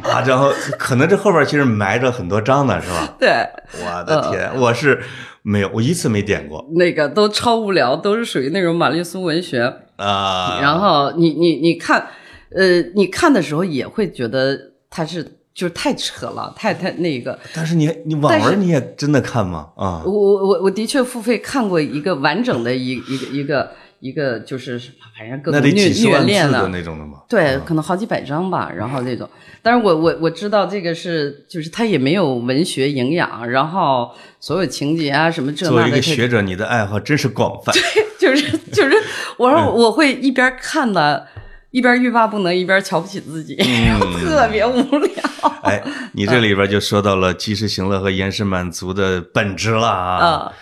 [0.05, 3.15] 啊，然后可能这后边其实埋着很多章呢，是吧？
[3.19, 3.29] 对。
[3.85, 5.03] 我的天，我是
[5.49, 9.63] 没有，我一次没点过那个都超无聊，都是属于那种玛丽苏文学。
[9.97, 10.59] 啊。
[10.61, 12.07] 然后你你你看，
[12.51, 14.59] 呃，你看的时候也会觉得
[14.91, 17.39] 它是就是太扯了，太太那个。
[17.55, 19.71] 但是你你网文你也真的看吗？
[19.77, 24.79] 啊我我我我的确付费看过一个完整的一一个一个一个就是
[25.19, 27.19] 反正各那种虐虐恋的，那种的吗？
[27.29, 29.29] 对，可能好几百张吧，然后那种。
[29.61, 37.73] 但是我我我知道这个是，就是它也没有文学营养，然后所有情节啊什么这作为那的，它一个学者，你的爱好真是广泛。
[37.73, 37.83] 对
[38.19, 38.97] 就是就是，
[39.37, 41.27] 我嗯说我会一边看的，
[41.71, 43.57] 一边欲罢不能，一边瞧不起自己，
[44.21, 45.11] 特别无聊。
[45.63, 45.83] 哎，
[46.13, 50.17] 你这里边就说到了及时行乐和延时满足的本质了啊。
[50.19, 50.53] 啊，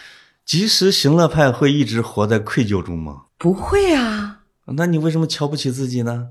[0.44, 3.22] 及时行乐派会一直活在愧疚中吗？
[3.38, 4.40] 不会啊，
[4.74, 6.28] 那你为什么瞧不起自己呢？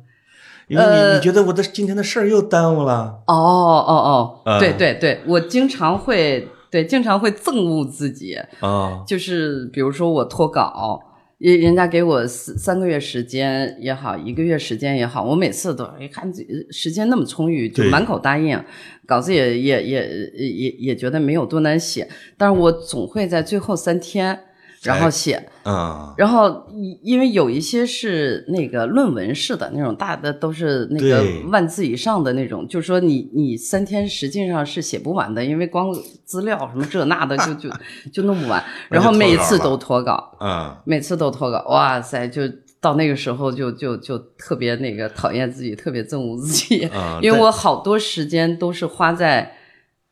[0.67, 3.21] 因为你、呃你觉得我的今天的事儿又耽误了。
[3.27, 9.03] 哦哦啊哦，对对对，我经常会对经常会憎恶自己，啊。
[9.05, 10.99] 就是比如说我脱稿，
[11.37, 16.33] 人人家给我三三个月时间也好，一个月时间也好，我每次都一看
[16.71, 18.59] 时间那么充裕，就满口答应，
[19.05, 24.39] 稿子也也也也也觉得没有多难写，但是我总会在最后三天。
[24.81, 35.91] 然后写，啊，然后因因为有一些是那个论文式的那种大的，都是那个万字以上的那种，就是说你你三天实际上是写不完的，因为光
[36.23, 37.69] 资料什么这那的就就
[38.13, 42.43] 就弄不完，然后每次脱稿了都脱稿，嗯，每次都脱稿，哇塞，就
[42.79, 47.17] 到那个时候就就就特别那个讨厌自己，特别憎恶自己，啊。
[47.23, 49.51] 因为我好多时间都是花在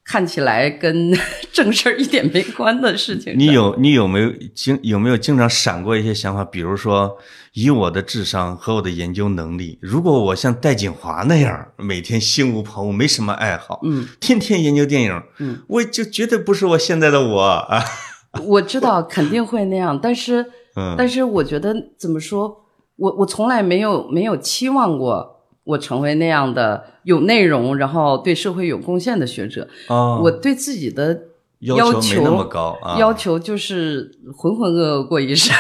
[0.06, 1.12] 看起来跟
[1.54, 3.34] 正事儿一点没关的事情。
[3.38, 6.44] 你有你有没有经有没有经常闪过一些想法？
[6.44, 7.18] 比如说，
[7.54, 17.84] 以我的智商和我的研究能力，如果我像戴锦华那样每天心无旁骛，没什么爱好，嗯，天天研究电影，嗯，我就绝对不是我现在的我啊。
[18.46, 20.44] 我知道肯定会那样，但是，
[20.76, 29.68] 嗯但是我觉得怎么说，我我从来没有没有期望过我成为那样的有内容，然后对社会有贡献的学者。
[29.88, 31.22] 啊，我对自己的
[31.60, 35.56] 要要求没那么高啊，要求就是浑浑噩噩过一生。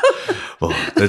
[0.58, 1.06] 不，这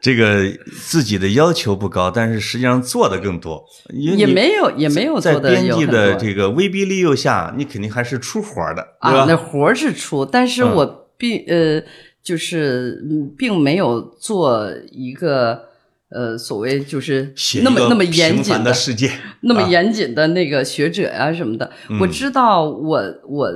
[0.00, 9.42] 这个自己的要求不高，但是实际上做的更多，也你没有也没有在做的编辑的这个威逼利诱下，你肯定还是出活儿的，对啊，那吧？
[9.42, 11.82] 活儿是出，但是嗯我并、呃
[12.22, 15.67] 就是嗯并没有做一个
[16.10, 19.10] 呃所谓就是那么那么严谨的世界，
[19.42, 19.68] 那么啊。
[19.68, 23.48] 严谨的那个学者呀、什么的，我嗯知道我我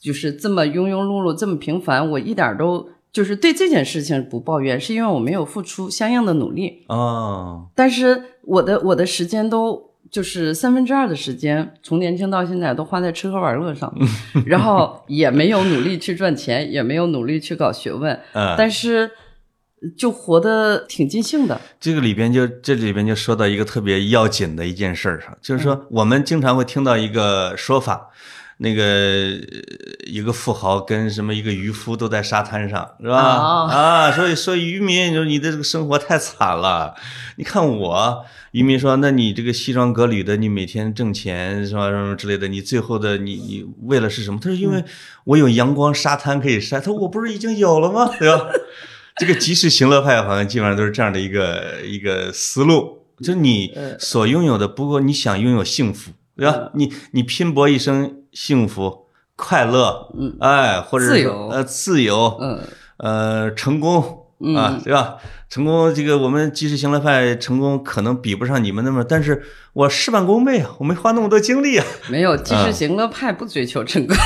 [0.00, 6.84] 就是这么庸庸碌碌，这么平凡，我一点儿都就是对这件事情不抱怨，是因为我没有付出相应的努力。
[6.88, 13.92] 哦，但是我的我的时间都就是三分之二的时间，从年轻到现在都花在吃喝玩乐上，
[14.46, 19.10] 然后也没有努力去赚钱，也没有努力去搞学问，嗯，但是
[19.96, 21.60] 就活得挺尽兴的。
[21.80, 28.08] 这个里边就这里边就说到一个特别要紧的一件事儿上，就是嗯说我们经常会听到一个说法，
[28.58, 33.36] 那个呃一个富豪跟什么一个渔夫都在沙滩上，是吧？
[33.36, 36.94] 哦啊，所以说渔民，就是你的这个生活太惨了。
[37.36, 44.40] 你看我，渔民说，那你这个西装革履的，你每天挣钱是吧，什么之类的，你最后的你你为了是什么？
[44.42, 44.82] 他说，因为
[45.24, 46.80] 我有阳光沙滩可以晒。
[46.80, 48.10] 他说，我不是已经有了吗？
[48.18, 48.46] 对吧？
[49.18, 56.70] 这个及时行乐派好像基本上都是这样的一个一个思路，就你所拥有的，不过你想拥有幸福，对吧？
[56.74, 62.60] 你你拼搏一生幸福、快乐，嗯，哎，或者是自由呃自由，嗯。
[62.98, 64.26] 呃成功
[64.56, 65.18] 啊，对吧？
[65.48, 69.40] 成功这个我们及时行乐派成功可能比不上你们那么，但是
[69.72, 74.16] 我事半功倍啊，我没花那么多精力啊，没有，及时行乐派不追求成功，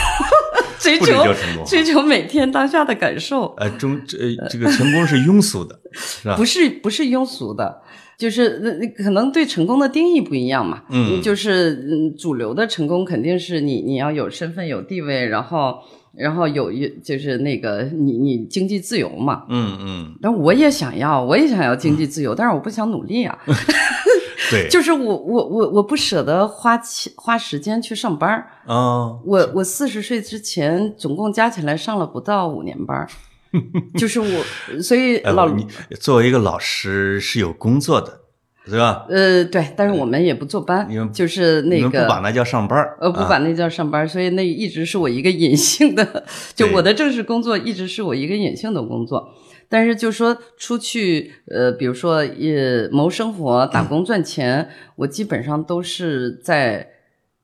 [0.83, 1.25] 追求。
[1.65, 4.19] 追求每天当下的感受，呃，中这
[4.51, 6.37] 这个成功是庸俗的， 是吧？
[6.37, 7.83] 不是不是庸俗的。
[8.19, 15.75] 就是那那可能对成功的定义不一样嘛，嗯就是嗯，主流的成功肯定是你你要有身份有地位，然后
[16.17, 23.37] 然后有一就是那个你你经济自由嘛，嗯嗯，但我也想要，我也想要经济自由，但是我不想努力啊，
[24.53, 33.09] 对，就是我我我我不舍得花钱花时间去上班儿啊，我我四十岁之前总共加起来上了不到五年班儿
[33.99, 35.67] 就是我，所以哎，老、我你
[35.99, 38.21] 作为一个老师是有工作的，
[38.67, 39.07] 对吧？
[39.11, 46.25] 呃对，但是我们也不坐班就是那你们不把那叫上班儿啊呃不把那叫上班儿，所以那一直是我一个隐性的，
[46.55, 49.35] 就我的正式工作一直是我一个隐性的工作。
[49.73, 56.87] 但是就说出去，呃，比如说呃谋生活、打工赚钱，我基本上都是在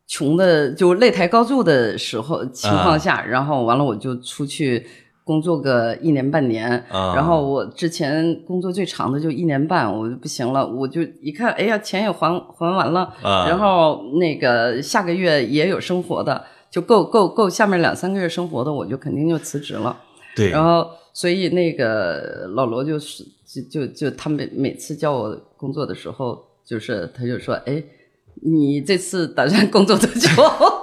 [0.07, 2.83] 穷的就擂台高筑的时候情啊。
[2.83, 4.87] 况下，然后完了我就出去
[5.25, 7.15] 工作个一年半年，啊。
[7.17, 13.49] 然后我之前工作最长的就一年半，我就不行了，我就一看，哎呀，钱也还还完了，啊。
[13.49, 19.97] 然后那个下个月也有生活的，就够够够下面两三个月生活的，我就肯定就辞职了。
[20.39, 27.83] 对，然后，所以那个老罗就是就就就他每每次叫我工作的时候，就是他就说，哎，
[28.43, 30.29] 你这次打算工作多久？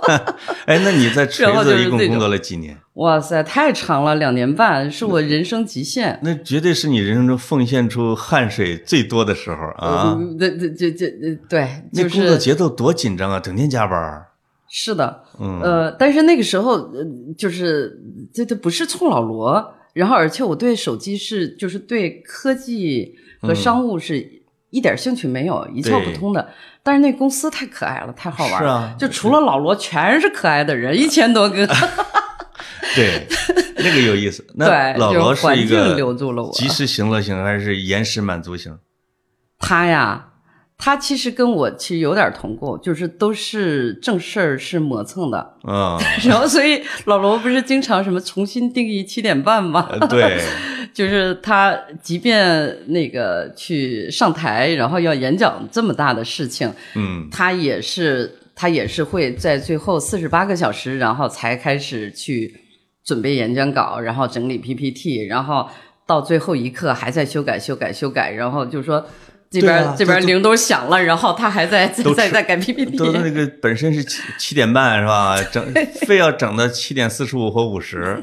[0.67, 2.77] 哎，那你在锤子一共工作了几年？
[2.95, 6.19] 哇塞，太长了，两年半，是我人生极限。
[6.23, 10.15] 那绝对是你人生中奉献出汗水最多的时候啊！
[10.17, 14.27] 嗯，对对对对对对，那就工作是节奏多紧张啊，整天加班儿。
[14.77, 17.05] 是的，嗯呃，但是那个时候，呃，
[17.37, 17.97] 就是
[18.33, 26.49] 这这不是冲老罗，然后而且我对手机是就是对科技和嗯商务是一点兴趣没有，一窍不通的。
[26.83, 31.65] 但是那公司太可爱了，太好玩了，是啊就除了老罗全是可爱的人，一千多个。
[32.95, 33.25] 对，
[33.77, 34.45] 那个有意思。
[34.55, 38.77] 那老罗是环境一个留住了我及时行乐型还是延时满足型？
[39.57, 40.33] 他呀，
[40.77, 45.37] 他其实跟我其实有点同构，就是都是正事儿是磨蹭的。
[45.63, 49.87] 啊， 然后，所以老罗不是经常什么重新定义七点半吗？
[49.91, 50.41] 呃对，
[50.93, 62.53] 就是他即便那个去上台，然后要演讲这么大的事情，嗯他也是他也是会在最后四十八个小时，然后才开始去
[63.03, 65.67] 准备演讲稿，然后整理 PPT，然后
[66.05, 69.03] 到最后一刻还在修改、修改、修改，然后就说
[69.49, 75.41] 这边、啊这边铃都响了，然后他还在在在在改 PPT，都那个本身是七七点半是吧？
[75.51, 75.63] 整
[76.07, 78.21] 非要整到七点四十五或五十。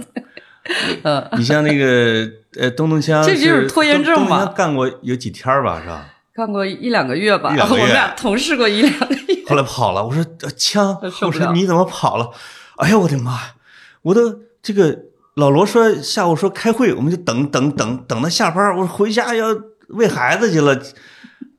[1.02, 6.08] 嗯，你像那个呃，东东锵，这就是拖延症嘛干过有几天吧，是吧？
[6.34, 9.42] 干过一两个月吧， 我们俩同事过一两个月。
[9.46, 12.30] 后来跑了，我说呃锵，受不了我说你怎么跑了？
[12.76, 13.54] 哎呀，我的妈呀！
[14.02, 14.96] 我都这个
[15.34, 19.46] 老罗说下午说开会，我们就等等等等到下班，我回家要
[19.88, 20.80] 喂孩子去了。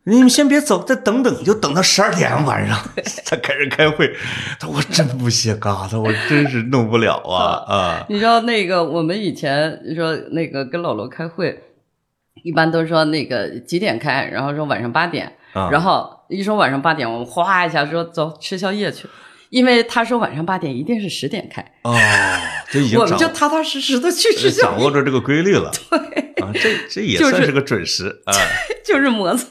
[0.06, 2.78] 你们先别走，再等等，就等到十二点晚上
[3.24, 4.14] 才开始开会。
[4.60, 8.06] 他我真不写嘎他，我真是弄不了啊 啊！
[8.10, 11.58] 你知道那个我们以前说那个跟老罗开会，
[12.44, 19.08] 一般都说那个几点开，然后说晚上八点，啊然后一说晚上八点，我们哗一下说走吃宵夜去，
[19.52, 21.98] 因为他说晚上八点一定是十点开，哦，
[22.70, 25.72] 这已经我们就踏踏实实的去吃宵夜，掌握着这个规律了。
[25.90, 28.34] 对啊，这这也算是个准时 啊。
[28.86, 29.50] 就是磨蹭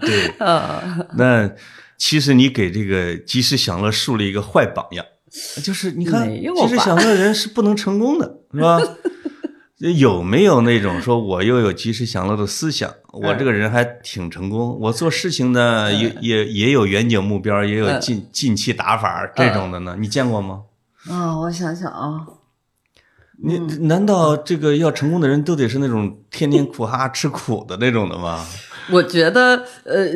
[0.00, 1.50] 对，呃，那
[1.96, 5.04] 其实你给这个及时享乐树立一个坏榜样，
[5.64, 8.78] 就是你看，及时享乐人是不能成功的，是吧？
[9.98, 19.96] 有没有那种说我又有及时享乐的思想，我这个人还挺成功，我做事情呢也也也有远景目标，也有嗯近近期打法这种的呢？
[19.98, 20.62] 你见过吗？
[21.10, 22.26] 啊、我想想啊，
[23.42, 28.44] 你难道这个要成功的人都得是那种天天苦哈哈吃苦的那种的吗？
[28.92, 30.06] 我觉得，呃，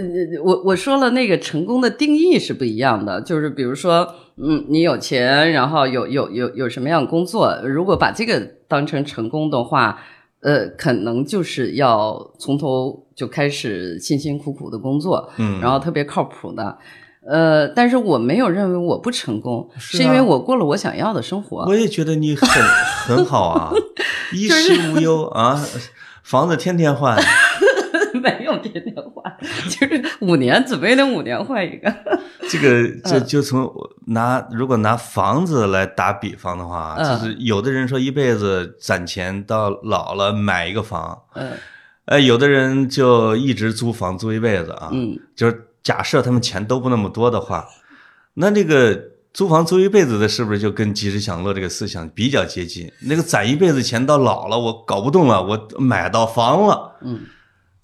[0.44, 3.20] 我我说了，那个成功的定义是不一样的。
[3.20, 4.06] 就是比如说，
[4.36, 9.98] 嗯，你有钱，然后有有有有什么样的工作，如果把这个当成成功的话，
[10.42, 16.78] 呃，可能就是要从头就开始辛辛苦苦的工作，嗯，然后特别靠谱的。
[17.30, 21.64] 呃，但是我没有认为我不成功，是是因为啊我过了我想要的生活。
[21.66, 22.48] 我也觉得你很
[23.06, 23.72] 很好啊，
[24.34, 25.60] 衣食无忧啊，
[26.24, 27.16] 房子天天换。
[28.12, 29.34] 没有天天换，
[29.70, 31.94] 就是五年准备的五年换一个。
[32.50, 33.72] 这个就嗯就从
[34.08, 41.52] 拿如果拿房子来打比方的话，嗯就是有的人说一辈子攒钱到老了买一个房，嗯
[42.06, 44.90] 哎，有的人就一直租房租一辈子啊。
[44.92, 47.66] 嗯，就是假设他们钱都不那么多的话，
[48.34, 49.00] 那这个
[49.32, 52.92] 租房租一辈子的，是不是就跟及时享乐这个思想比较接近？
[53.02, 57.20] 那个攒一辈子钱到老了，我搞不动了，我买到房了，嗯，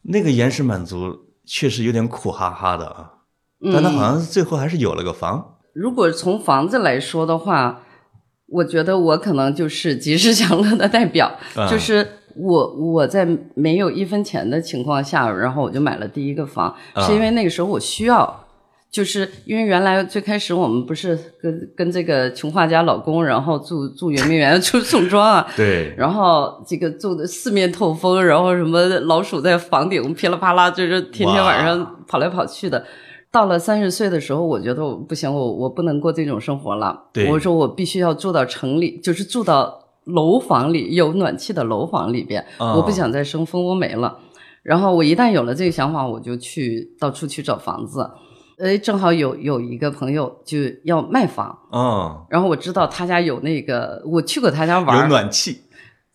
[0.02, 3.12] 那个延时满足确实有点苦哈哈的啊。
[3.64, 5.56] 嗯但他好像最后还是有了个房。
[5.72, 7.82] 如果从房子来说的话，
[8.48, 18.42] 我觉得我可能就是及时享乐的代表，啊就是我我在没有一分钱的情况下，然后我就买了第一个房，啊是因为那个时候我需要。
[18.88, 32.82] 就是因为原来最开始我们不是跟跟这个穷画家老公，然后住住圆明园 住宋庄啊，对，然后这个住的四面透风，然后什么老鼠在房顶噼里啪啦，就是天天晚上跑来跑去的。
[33.30, 36.98] 到了三十岁的时候，我觉得我不行，我我不能过这种生活了。
[37.12, 44.18] 对我说我必须要住到城里，就是住到楼房里有暖气的楼房里边，哦我不想再生蜂窝煤了。
[44.62, 48.10] 然后我一旦有了这个想法，我就去到处去找房子。
[48.58, 55.60] 哎，正好有有一个朋友就要卖房，哦，然后我知道他家有那个，我去过他家玩，有暖气，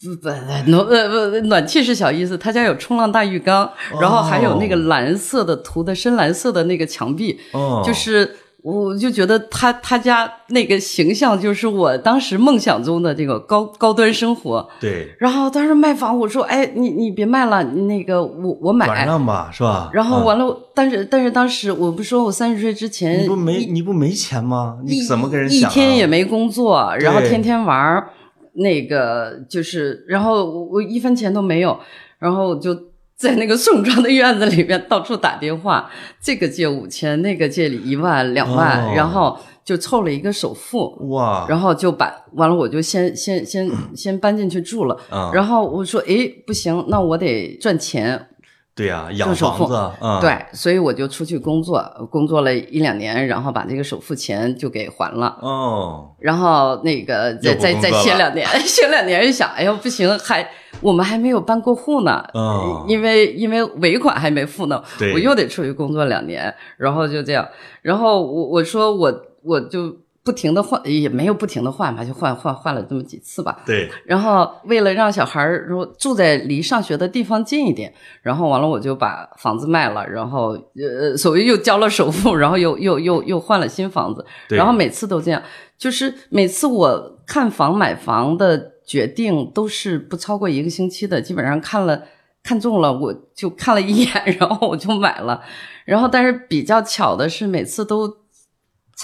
[0.03, 0.27] 不不
[0.71, 3.69] 暖呃不暖气是小意思，他家有冲浪大浴缸，
[4.01, 14.67] 然后还有那个蓝色的涂的深蓝色的那个墙壁，哦，就是我就觉得他他家那个形象就是我当时梦想中的这个高高端生活。
[14.79, 19.89] 对，然后当时卖房，我说：“哎，你你别卖了，那个我我买。”转让吧，是吧？
[19.93, 24.77] 然后啊完了，但是但是当时我不说我三十岁之前你不没你不没钱吗？
[24.85, 25.73] 你怎么跟人一讲啊？
[25.73, 28.09] 天也没工作，然后天天玩儿，
[28.53, 31.79] 那个就是，然后我我一分钱都没有，
[32.19, 32.77] 然后我就
[33.21, 35.87] 在那个宋庄的院子里面到处打电话，
[36.19, 38.93] 这个借五千，那个借一万两万，哦。
[38.95, 40.97] 然后就凑了一个首付。
[41.11, 44.97] 哇，然后就把完了，我就先先先 先搬进去住了。
[45.11, 48.27] 嗯，然后我说，诶，不行，那我得赚钱，
[48.73, 55.37] 对呀，养房子嗯，对，所以我就出去工作，工作了一两年，然后把这个首付钱就给还了。
[55.41, 60.49] 哦，然后那个再再再歇两年， 歇两年一想，哎呦不行，还
[60.79, 65.13] 我们还没有办过户呢，哦因为因为尾款还没付呢，对。
[65.13, 67.47] 我又得出去工作两年，然后就这样，
[67.81, 69.13] 然后我我说我
[69.43, 77.91] 我就不停的换，也没有不停的换吧，就换换换了这么几次吧，对，然后为了让小孩儿如住在离上学的地方近一点，
[78.21, 84.57] 然后完了我就把房子卖了，然后呃，所谓又交了首付，然后又 又又又换了新房子，对。
[84.57, 85.41] 然后每次都这样，
[85.77, 92.03] 就是每次我看房买房的决定都是不超过一个星期的，基本上看了
[92.43, 95.41] 看中了我就看了一眼， 然后我就买了，
[95.85, 98.17] 然后但是比较巧的是每次都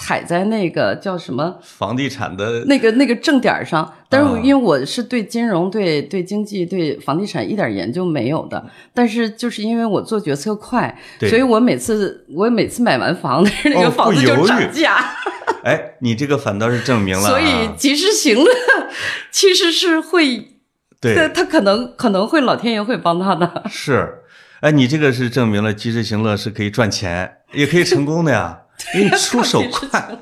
[0.00, 1.56] 踩在那个叫什么？
[1.62, 14.96] 房地产的那个那个正点儿上，但是因为我是对金融、对对经济、对房地产一点研究没有的，但是就是因为我做决策快，所以我每次我每次买完房，但是那哦个房子就涨价，
[15.64, 18.50] 哎，你这个反倒是证明了啊，所以及时行乐
[19.32, 20.48] 其实是会，
[21.00, 23.64] 对他可能可能会老天爷会帮他的。
[23.68, 24.20] 是，
[24.60, 28.60] 哎，你这个是证明了及时行乐是可以赚钱，也可以成功的呀，
[28.94, 30.18] 因为你出手快，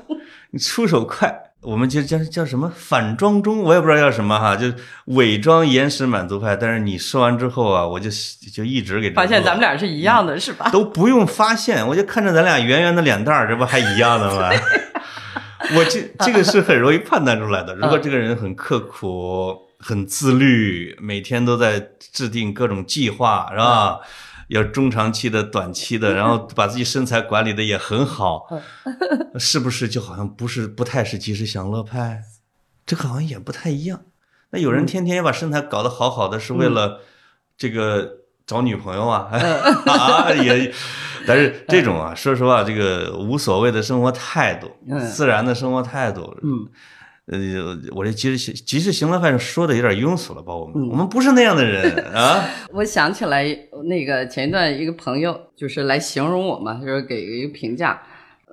[0.51, 1.43] 你出手快。
[1.61, 4.67] 我们就叫叫什么反装中，我也不知道叫什么哈，就
[5.05, 6.55] 伪装延时满足派。
[6.55, 8.09] 但是你说完之后啊，我就
[8.53, 10.69] 就一直给发现咱们俩是一样的，是吧？
[10.69, 14.49] 都不用发现，我就看着咱俩圆圆的脸蛋儿，这不还一样的吗？
[15.75, 17.75] 我这这个是很容易判断出来的。
[17.75, 23.99] 如果这个人很刻苦、很自律，每天都在制定各种计划，是吧？
[24.47, 28.47] 要中长期的、短期的，然后把自己身材管理的也很好，
[29.37, 32.21] 是不是就好像不是不太是及时享乐派？
[32.85, 34.01] 这个好像也不太一样。
[34.51, 37.01] 那有人天天把身材搞得好好的，是为了
[37.57, 39.27] 这个找女朋友啊？
[39.85, 40.71] 啊也，
[41.27, 45.05] 但是这种啊，说实话，这个无所谓的生活态度，嗯。
[45.11, 46.65] 自然的生活态度，嗯，
[47.31, 50.55] 呃，我这及时行及时行乐派说的有点庸俗了吧？
[50.55, 52.43] 我们嗯我们不是那样的人 啊。
[52.71, 53.45] 我想起来
[53.85, 58.01] 那个前一段一个朋友就是来形容我嘛，就是给一个评价，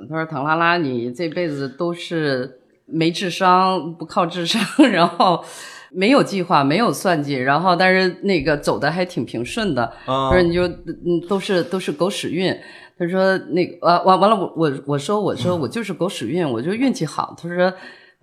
[0.08, 4.60] 他说：“唐拉拉，你这辈子都是没智商，不靠智商，
[4.90, 5.44] 然后
[5.92, 9.84] 没有计划，没有算计，然后但是那个走的还挺平顺的。
[10.06, 12.52] 啊他说你就嗯都是都是狗屎运。
[12.98, 17.36] 他说那个啊完完了我我我说我说我就是狗屎运，我就运气好。
[17.40, 17.72] 他说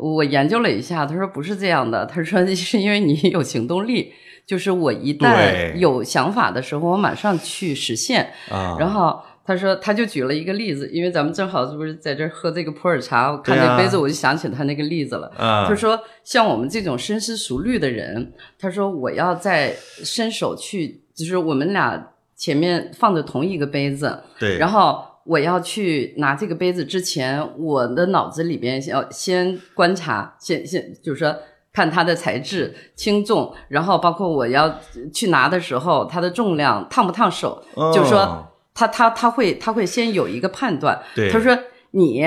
[0.01, 4.11] 我研究了一下，他说不是这样的，他说 是因为你有行动力，
[4.45, 8.31] 就是我一旦有想法的时候，我马上去实现。
[8.49, 15.31] 啊，然后他说，他就举了一个例子，因为咱们正好是不是在这儿喝这个普洱茶，我看这杯子我就想起他那个例子了。
[15.37, 31.33] 啊，他说，像我们这种深思熟虑的人，他说我要再伸手去，就是我们俩前面放着同一个杯子，对，然后我要去拿这个杯子之前，我的脑子里边要先观察，先先就是说
[31.71, 34.79] 看它的材质轻重，然后包括我要
[35.13, 41.01] 去拿的时候，它的重量烫不烫手，哦就是说他他他会他会先有一个判断。
[41.15, 41.57] 对他说
[41.91, 42.25] 你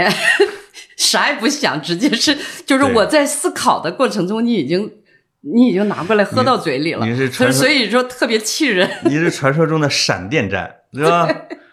[0.97, 2.35] 啥也不想，直接是
[2.65, 4.91] 就是我在思考的过程中，你已经
[5.43, 7.05] 你已经拿过来喝到嘴里了。
[7.05, 8.89] 你是所以说特别气人。
[9.05, 11.29] 你是传说中的闪电战，是吧？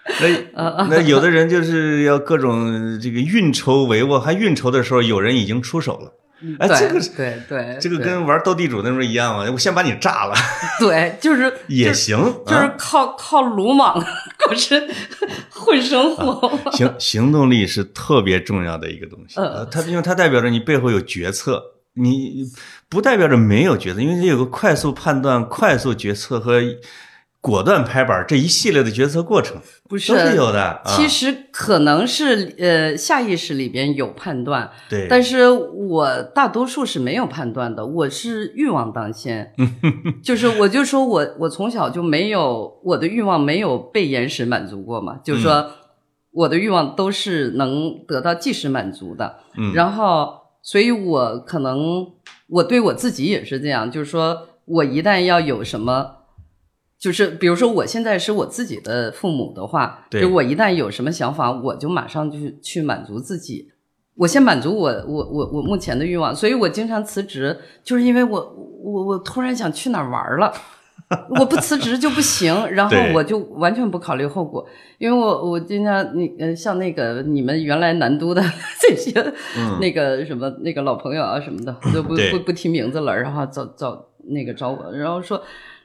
[0.06, 6.14] 嗯那那有的人就是要各种这个运筹帷幄，还运筹的时候，有人已经出手了。
[6.58, 10.34] 哎，这个是对对，这个跟玩斗地主那时候一样嘛，我先把你炸了
[10.80, 13.94] 对，就是 也行，就是啊靠靠鲁莽
[14.44, 14.90] 过生
[15.52, 16.52] 混生活。
[16.72, 19.40] 行，行动力是特别重要的一个东西。
[19.70, 21.62] 它因为它代表着你背后有决策，
[21.94, 22.50] 你
[22.90, 26.60] 不代表着没有决策，因为有个快速判断、快速决策和
[27.42, 29.58] 果断拍板这一系列的决策过程，
[29.90, 30.62] 不是都是有的。
[30.62, 39.54] 啊、其实可能是呃下意识里边有判断，对，但是我大多数是没有判断的，我是欲望当先，
[40.24, 45.72] 就是我就说我我从小就没有我的欲望没有被延时满足过嘛，就是说。
[46.34, 49.40] 我的欲望都是能得到即时满足的。
[49.58, 50.32] 嗯，然后，
[50.62, 52.08] 所以我可能
[52.48, 56.21] 我对我自己也是这样，就是说我一旦要有什么，
[57.02, 63.72] 就是比如说我现在是我自己的父母的话，对就我一旦有什么想法，我就马上就去满足自己。
[64.16, 70.54] 我先满足我我我我目前的欲望，所以我经常辞职，就是因为我我我突然想去哪儿玩了。
[71.40, 74.66] 我不辞职就不行，然后我就完全不考虑后果，
[74.98, 78.42] 因为我我经常你呃像那个你们原来南都的
[78.80, 79.20] 这些、
[79.58, 85.42] 嗯那个什么那个老朋友啊什么的，就不不不提名字了，然后找找那个找我，然后说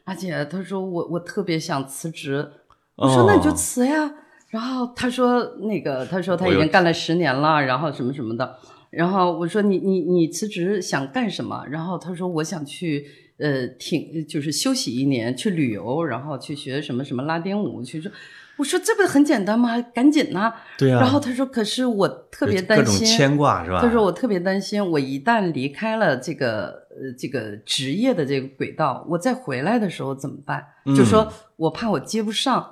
[0.07, 2.49] 阿姐，他说我我特别想辞职，
[2.95, 4.11] 我说那你就哦辞呀，
[4.49, 8.57] 然后他说那个他说他已经干了十年了，然后什么什么的，
[8.91, 11.65] 然后我说你你你辞职想干什么？
[11.69, 13.07] 然后他说我想去
[13.39, 18.11] 呃挺就是休息一年去旅游，然后去学什么什么拉丁舞去说。
[18.57, 19.81] 我说这不很简单吗？
[19.95, 23.81] 赶紧呐、对啊，然后他说可是我特别各种担心，牵挂是吧？
[23.81, 30.65] 他说我特别担心，我一旦离开了这个呃这个职业的这个轨道，我再回来的时候怎么办？
[30.97, 32.71] 就说我怕我接不上。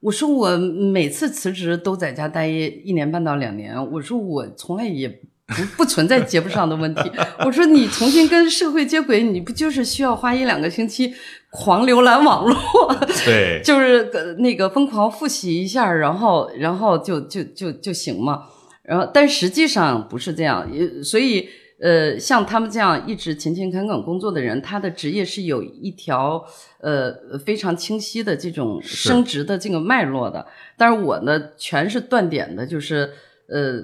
[0.00, 7.02] 我说我每次辞职都在家待一年半到两年，我说我从来也不不存在接不上的问题。
[7.44, 11.14] 我说你重新跟社会接轨，你不就是需要花一两个星期
[11.50, 12.56] 狂浏览网络？
[13.24, 18.42] 对， 就是呃那个疯狂复习一下，然后然后就就就就行嘛。
[18.82, 20.64] 然后，但实际上不是这样，
[21.02, 21.48] 所以
[21.80, 26.44] 呃，像他们这样一直勤勤恳恳工作的人，他的职业是有一条
[26.80, 27.12] 呃
[27.44, 30.46] 非常清晰的这种升职的这个脉络的。
[30.76, 33.10] 但是我呢，全是断点的，就是
[33.48, 33.80] 呃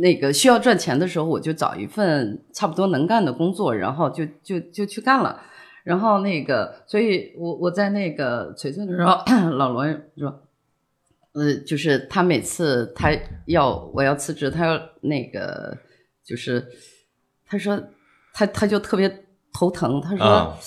[0.00, 5.40] 那个需要赚钱的时候，我就找一份差不多能干的工作，然后就就就去干了。
[5.84, 9.22] 然后那个，所以我我在那个璀璨的时候，
[9.56, 9.84] 老罗
[10.18, 10.42] 说，
[11.32, 13.10] 呃，就是他每次他
[13.46, 15.76] 要我要辞职，他要那个
[16.24, 16.66] 就是
[17.46, 17.80] 他说
[18.34, 20.24] 他他就特别头疼，他说。
[20.24, 20.58] 啊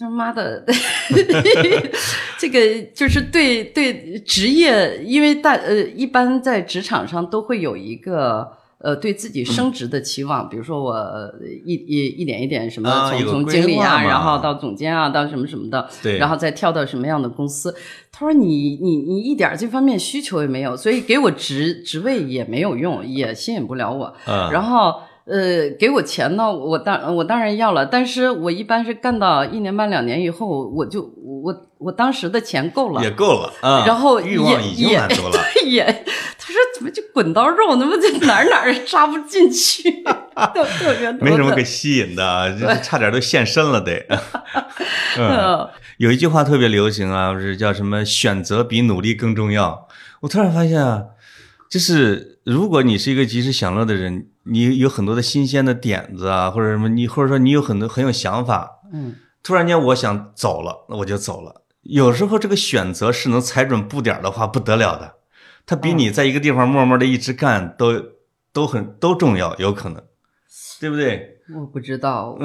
[0.00, 0.64] 他妈的，
[2.38, 11.32] 这个就是对对职业，因为大呃，一般在职场上都会有一个呃对自己升职的期望，比如说我呃
[11.64, 17.74] 一一一点一点什么从、啊从经理啊，然后到总监啊，到什么什么的，对然后再跳到什么样的公司。
[18.12, 24.06] 他说你你你一点这方面需求也没有，所以给我职职位也没有用，也吸引不了我。
[24.26, 24.94] 啊，然后
[25.30, 31.02] 呃，给我钱呢，我当我当然要了，但是我一般是干到一年半两年以后，我就
[31.42, 35.84] 我我当时的钱够了也，够了啊，然后欲望也已经满足了，对也，
[36.38, 40.02] 他说怎么就滚刀肉，那么就哪儿哪儿扎不进去，
[40.54, 44.06] 特特别没什么可吸引的差点都现身了得。
[45.18, 45.68] 嗯，嗯
[45.98, 49.88] 有一句话特别流行啊，不是叫什么“选择比努力更重要”。
[50.22, 51.02] 我突然发现啊，
[51.68, 61.62] 就是如果你是一个及时享乐的人，你有很多的新鲜的点子啊，或者什么，你或者说你有很多很有想法，嗯，突然间我想走了，那我就走了。
[61.82, 65.14] 有时候这个选择是能踩准步点的话，不得了的，
[65.66, 68.02] 它比你在一个地方默默的一直干都
[68.52, 70.02] 都很都重要，有可能，
[70.80, 71.36] 对不对？
[71.54, 72.44] 我不知道，我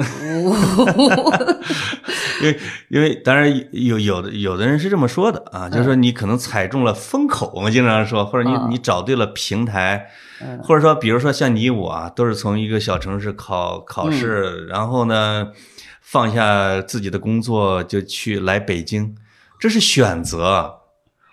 [2.40, 2.58] 因为
[2.88, 8.70] 因为当然有有的有的人是这么说的啊，就是说你可能踩中了风口，我们经常说，或者你嗯。
[8.70, 10.08] 你找对了平台，
[10.40, 10.58] 嗯。
[10.62, 14.12] 或者说比如说像你我啊，都是从一个小城市考考嗯。
[14.12, 15.48] 试，然后呢
[16.00, 19.14] 放下自己的工作就去来北京，
[19.58, 20.80] 这是选择。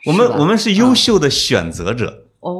[0.08, 2.52] 我们我们是优秀的选择者，哦，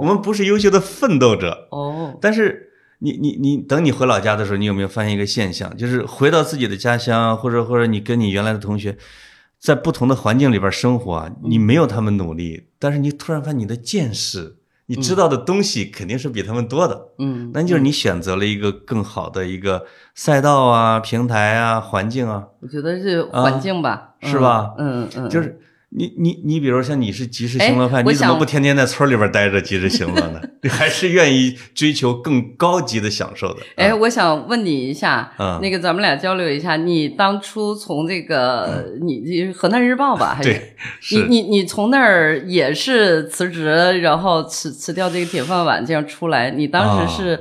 [0.00, 1.68] 我们不是优秀的奋斗者。
[1.70, 2.73] 哦，但是
[3.04, 8.96] 你你你等你回老家的时候，你有没有发现一个现象，就是回到自己的家乡，或者或者你跟你原来的同学，
[9.60, 17.08] 在不同的环境里边生活啊，你没有他们努力，但是你突然发现你的见识，你知道的东西肯定是比他们多的。
[17.18, 19.84] 嗯，那就是你选择了一个更好的一个
[20.14, 25.60] 赛道啊、平台啊、环境啊，我觉得是环境吧，啊是吧嗯嗯，就是
[25.96, 30.40] 你你你，比如像你是及时行乐派，你怎么不天天在村里边待着及时行乐呢？
[30.62, 33.60] 你还是愿意追求更高级的享受的。
[33.76, 40.60] 哎，啊我想问你一下，嗯那个咱们俩交流一下，你当初从这个你你河南日报吧，还是
[41.12, 47.40] 你你你从那儿也是辞职，然后辞辞掉这个铁饭碗，这样出来，你当时是，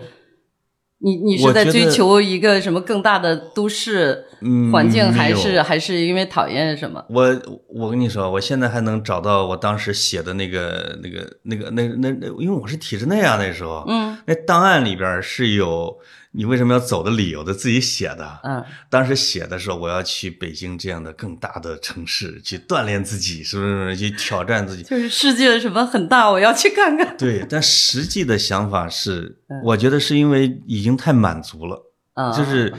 [1.04, 7.04] 你你是在追求一个什么更大的都市嗯环境，还是还是因为讨厌什么？
[7.10, 15.94] 我我跟你说，我现在还能找到我当时写的那个那个那个那那那，因为我是体制内啊，那时候，嗯那档案里边是有
[16.34, 18.40] 你为什么要走的理由的自己写的。
[18.44, 23.96] 嗯当时写的时候，我要去北京这样的更大的城市去锻炼自己，是不是？
[23.96, 24.84] 去挑战自己。
[24.84, 27.16] 就是世界什么很大，我要去看看。
[27.18, 31.82] 对，但实际的想法是嗯，我觉得是因为已经太满足了。
[32.14, 32.72] 啊，就是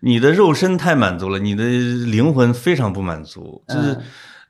[0.00, 4.02] 你的肉身太满足了，你的灵魂非常不满足，就是嗯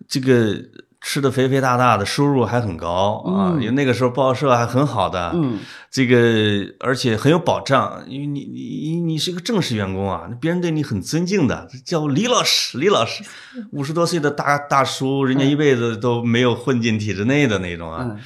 [0.08, 0.60] 这个
[1.02, 3.60] 吃的肥肥大大的，收入还很高啊，嗯。
[3.60, 5.58] 因为那个时候报社还很好的，嗯。
[5.90, 13.22] 这个而且很有保障，因为你你你是个正式员工啊，别人对你很尊敬的，叫李老师，李老师，
[13.72, 18.18] 五十多岁的大大叔，人家一辈子都没有混进体制内的那种啊，嗯。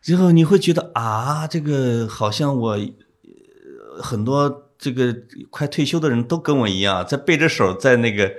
[0.00, 5.14] 最后你会觉得啊，这个好像我呃很多这个
[5.50, 8.32] 快退休的人都跟我一样，在背着手在那个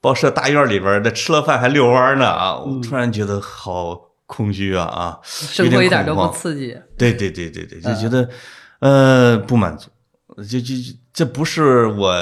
[0.00, 2.56] 报社大院里边的，吃了饭还遛弯呢啊！
[2.56, 3.94] 我突然觉得好
[4.26, 5.18] 空虚啊啊！
[5.22, 6.76] 生活一点都不刺激。
[6.96, 8.28] 对对对对对，就嗯觉得
[8.78, 9.90] 呃不满足，
[10.38, 12.14] 就就就这不是我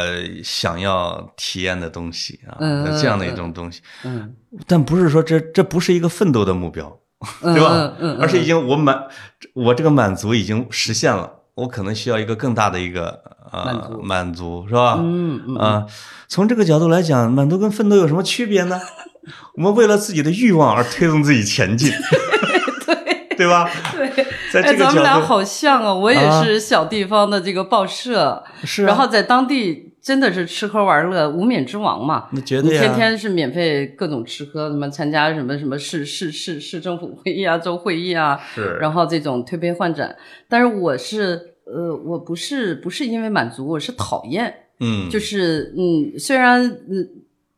[0.42, 3.80] 想要体验的东西啊，嗯这样的一种东西。
[4.04, 4.34] 嗯，
[4.66, 6.98] 但不是说这这不是一个奋斗的目标，
[7.42, 7.94] 嗯对吧？
[8.00, 9.06] 嗯嗯，而且已经我满，
[9.54, 13.22] 我这个满足已经实现了，我可能需要一个更大的一个
[13.52, 14.96] 呃满足满足是吧？
[14.98, 15.86] 嗯嗯啊、
[16.28, 18.80] 从这个角度来讲，满足跟奋斗有什么区别呢？
[19.56, 21.90] 我们为了自己的欲望而推动自己前进，
[22.86, 23.68] 对 对吧？
[23.92, 24.08] 对，
[24.50, 32.26] 在哎，这个角度，咱们俩好像啊，我也啊是小地方的这个报社，是啊然后在当地真的是吃喝玩乐无冕之王嘛。
[32.32, 40.16] 那绝对呀、你天天是免费各种吃喝，什么参加什么什么市市市市政府会议啊、州会议啊，是，然后这种推杯换盏。
[40.48, 47.08] 但是我是呃，我不是不是因为满足，我是讨厌，嗯，就是嗯，虽然嗯。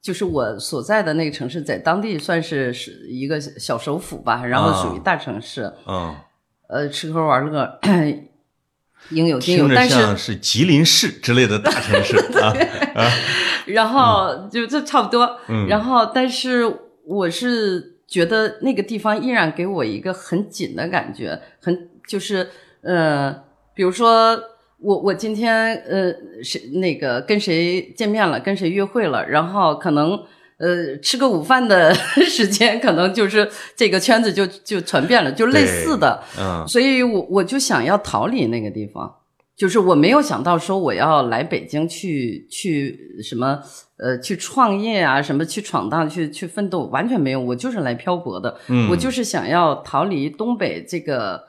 [0.02, 6.16] 就是我所在的那个城市，在当地算是是一个小首府吧，然后属于啊大城市，嗯，
[6.70, 7.78] 呃，吃喝玩乐
[9.12, 12.50] 应有尽有，但像是是吉林市之类的大城市 啊，
[13.66, 15.66] 然后就这差不多，嗯。
[15.68, 16.64] 然后但是
[17.04, 22.48] 我是觉得那个地方依然给我一个很紧的感觉，很就是
[22.80, 23.36] 呃，
[23.80, 24.38] 比如说
[24.78, 26.12] 我我今天呃
[26.44, 30.20] 谁那个跟谁见面了，跟谁约会了，然后可能。
[30.58, 36.22] 呃，吃个午饭的时间，可能就是这个圈子就就传遍了，就类似的。
[36.38, 39.10] 嗯所以我我就想要逃离那个地方，
[39.56, 43.58] 就是我没有想到说我要来北京去去什么
[43.96, 48.54] 呃去创业啊，什么去闯荡、去去奋斗，完全没有，我就是来漂泊的。
[48.68, 51.42] 嗯我就是想要逃离东北这个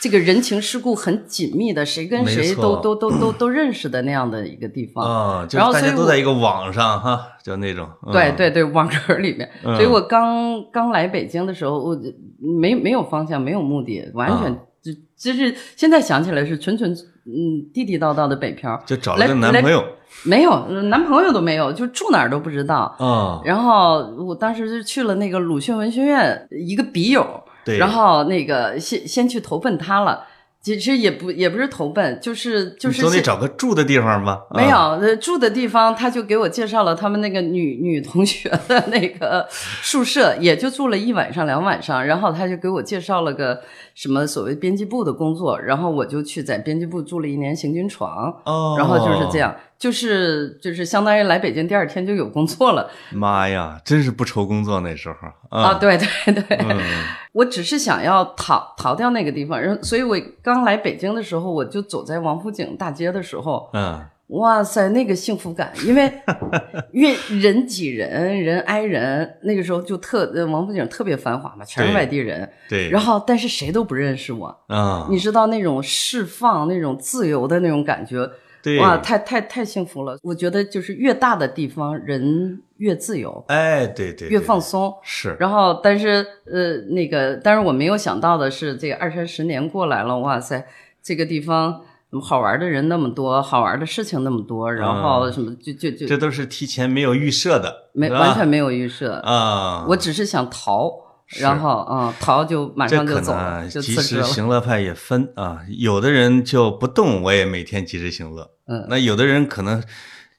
[0.00, 2.62] 这个人情世故很紧密的，谁跟谁错。
[2.62, 5.04] 都都都都都认识的那样的一个地方。
[5.04, 8.12] 啊，就大家都在一个网上哈，就那种，嗯。
[8.12, 9.74] 对对对，网格里面，嗯。
[9.76, 11.98] 所以我刚刚来北京的时候，我
[12.38, 14.58] 没没有方向，没有目的，完全啊。
[14.82, 16.92] 就就是现在想起来是纯纯
[17.24, 19.82] 嗯地地道道的北漂，就找了个男朋友。
[20.24, 22.94] 没有呃男朋友都没有，就住哪儿都不知道。
[22.98, 30.26] 啊，然后我当时就去了那个鲁迅文学院，一个笔友，对，然后那个先先去投奔他了。
[30.64, 34.46] 其实也不也不是投奔，就是就是总得找个住的地方吧？
[34.48, 39.46] 啊没有，呃，住的地方他就给我介绍了他们那个女女同学的那个
[39.84, 43.60] 宿舍，也就住了一晚上两晚上，然后他就给我介绍了个
[43.94, 49.38] 什么所谓编辑部的工作，然后我就去在编辑部住了一年行军床，哦，然后就是这。
[49.38, 52.90] 样，就是就是相当于来北京第二天就有工作了。
[53.12, 55.16] 妈呀，真是不愁工作那时候
[55.50, 56.80] 啊！，对对对，嗯。
[57.34, 66.12] 我只是想要逃逃掉那个地方，然后所以我刚来北京的时候，我就走在王府井大街的时候，嗯，哇塞，那个幸福感，因为
[66.92, 78.30] 越人挤人，人挨人，那个时候就特呃王府井特别繁华嘛，全是外地人，对，然后但是谁都不认识我，啊，你知道那种释放、那种自由的那种感觉，
[78.64, 80.16] 对，哇，太太太幸福了。
[80.22, 84.92] 我觉得就是越大的地方，人越自由，哎，对对，越放松。
[85.02, 90.66] 是，然后，但是呃，那个，但是我没有想到的是，这个二三十年过来了，哇塞，
[91.02, 91.82] 这个地方
[92.22, 104.22] 好玩的人那么多，好玩的事情那么多，然后什么就就就这都是提前没有预设的，没完全没有预设，啊，我只是想逃，是然后啊、嗯逃就马上就走可能啊了，就及时辞职了。
[104.24, 108.50] 行乐派也分啊，有的人就不动，我也每天及时行乐。
[108.66, 109.82] 嗯那有的人可能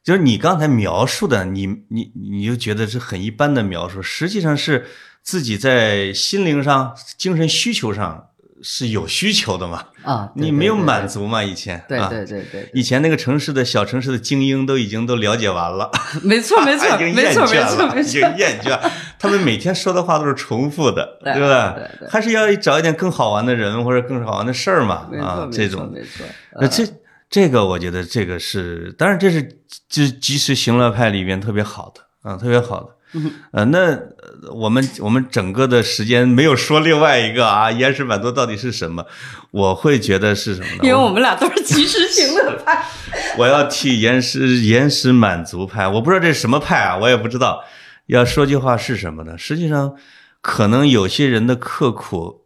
[0.04, 4.86] 就是你刚才描述的，你你你就觉得是很一般的描述，实际上是
[5.22, 8.28] 自己在心灵上、精神需求上
[8.68, 11.44] 是有需求的嘛，啊，对你没有满足嘛？
[11.44, 15.92] 以前对啊对对对对，以前那个城市的小城市的精英都已经都了解完了，
[16.24, 18.92] 没错没错 已经厌没错没倦了，错已经错，厌倦。
[19.20, 21.74] 他们每天说的话都是重复的， 对吧？
[21.78, 25.82] 对对还是要找一点更好玩的人或者更好玩的事儿嘛啊，这种。
[25.82, 26.26] 错没错，
[26.60, 26.84] 那这
[27.30, 32.88] 这个我觉得这个是，当然这是这及时行乐派里边特别好的啊，特别好的。
[33.16, 39.06] 嗯呃，那呃我们我们整个的时间没有说另外一个啊，延时满足到底是什么？
[39.52, 40.80] 我会觉得是什么呢？
[40.84, 42.86] 因为我们俩都是及时行乐派。
[43.40, 47.64] 我要替延时延时满足派，我不知道这是什么派啊，我也不知道。
[48.08, 49.38] 要说句话是什么呢？
[49.38, 49.96] 实际上，
[50.42, 52.42] 可能有些人的刻苦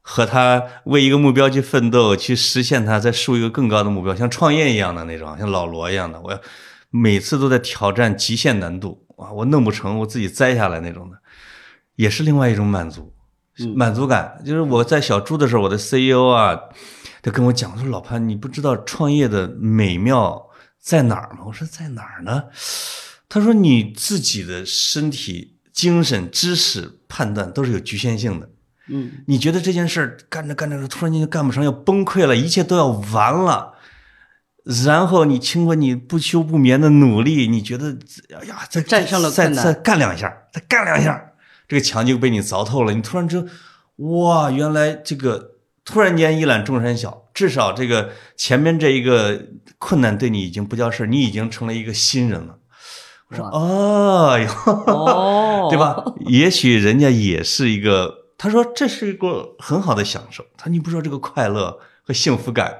[0.00, 6.40] 和他为一个目标去奋斗，去实现他，再树一个更高的目标，像创业一样的那种，像老罗一样的，我要
[6.90, 11.16] 每次都在挑战极限难度啊，我弄不成，我自己栽下来那种的，
[11.96, 13.14] 也是另外一种满足。
[13.76, 16.58] 满足感就是我在小猪的时候，我的 CEO 啊，
[17.20, 20.48] 他跟我讲说：“老潘，你不知道创业的美妙
[20.80, 22.44] 在哪儿吗？”我说：“在哪儿呢？”
[23.28, 28.48] 他说：“你自己的身体、精神、知识、判断都是有局限性的。
[28.88, 33.71] 嗯你觉得这件事儿干着干着，突然间就干不成，要崩溃了，一切都要完了。
[34.64, 37.96] 然后你经过你不休不眠的努力，你觉得
[38.38, 41.32] 哎呀，再战胜了再再干两下，再干两下，
[41.66, 42.92] 这个墙就被你凿透了。
[42.92, 43.48] 你突然知道，
[43.96, 49.46] 哇，原来这个突然间一览众山小，至少这个前面这一个
[49.78, 52.58] 困难对你已经不叫事儿，你已经成了一个新人了。
[53.28, 54.46] 我说，哇哦哟，
[54.86, 55.78] 哦，对？
[55.78, 56.04] 吧？
[56.26, 60.44] 也许人家也是一个，他说这是一个很好的享受。
[60.56, 62.72] 他说你不知道这个快乐和幸福感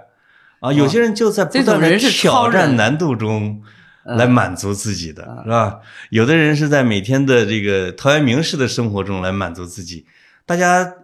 [0.63, 3.61] 啊，有些人就在不断的挑战难度中
[4.05, 5.81] 嗯来满足自己的，是吧？
[6.11, 10.07] 有的人是在每天的这个陶渊明式的生活中来满足自己。
[10.47, 10.95] 大家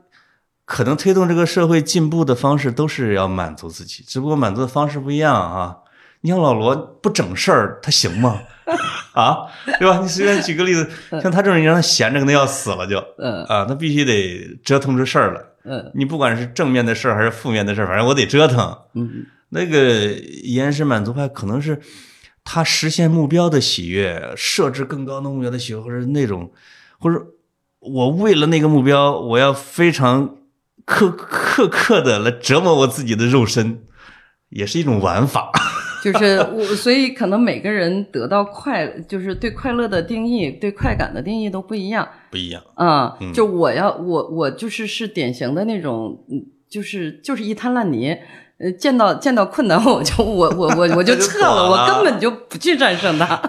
[0.65, 5.77] 可能推动这个社会进步的方式都是要满足自己，只不过满足的方式不一样啊。
[6.21, 8.41] 你像老罗不整事儿，他行吗？
[9.15, 9.47] 啊，
[9.79, 9.99] 对吧？
[10.03, 10.89] 你随便举个例子，
[11.23, 15.41] 像他这种人，让他闲着，可能要死了就嗯啊，他必须得折腾出事儿来。
[15.65, 18.77] 嗯你不管是正面的事儿还是负面的事儿，反正我得折腾。
[18.95, 21.81] 嗯那个延时满足派可能是
[22.45, 26.51] 他实现目标的喜悦，设置更高的目标的喜悦，或者那种，
[26.99, 27.27] 或者
[27.81, 30.37] 我为了那个目标，我要非常
[30.85, 33.85] 刻刻刻的来折磨我自己的肉身，
[34.51, 35.51] 也是一种玩法。
[36.01, 42.09] 就是我，所以可能每个人得到快，就是对快乐的定义、对快感的定义都不一样。
[42.31, 48.17] 不一样，啊、嗯就我要我我就是是典型的那种，嗯，就是就是一滩烂泥。
[48.61, 53.41] 呃，见到见到困难我就我我我我 就撤了，我根本就不去战胜它，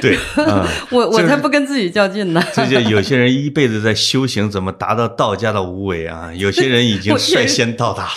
[0.00, 0.64] 对， 嗯。
[0.90, 2.42] 我我才不跟自己较劲呢。
[2.52, 6.30] 这就有些人一辈子在修行，怎么达到道家的无为啊？
[6.34, 8.10] 有些人已经率先到达了，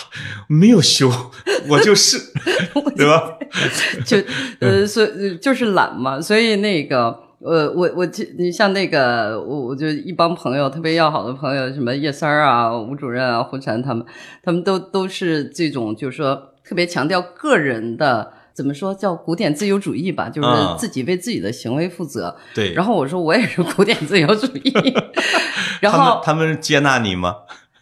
[0.48, 1.10] 没有修，
[1.68, 2.18] 我就是，
[2.96, 3.24] 对吧？
[4.04, 4.18] 就
[4.60, 5.04] 呃，所
[5.40, 14.04] 就是懒嘛，所以那个呃，我我这你像那个我我就一帮朋友特别要好的朋友，什么叶三儿啊、吴主任啊、胡晨他们，
[14.42, 18.32] 他们都都是这种，就是说特别强调个人的。
[18.54, 20.28] 怎么说叫古典自由主义吧？
[20.28, 22.36] 就是啊自己为自己的行为负责。
[22.54, 22.72] 对。
[22.72, 24.72] 然后我说我也是古典自由主义，
[25.82, 27.34] 然他们后他们接纳你吗？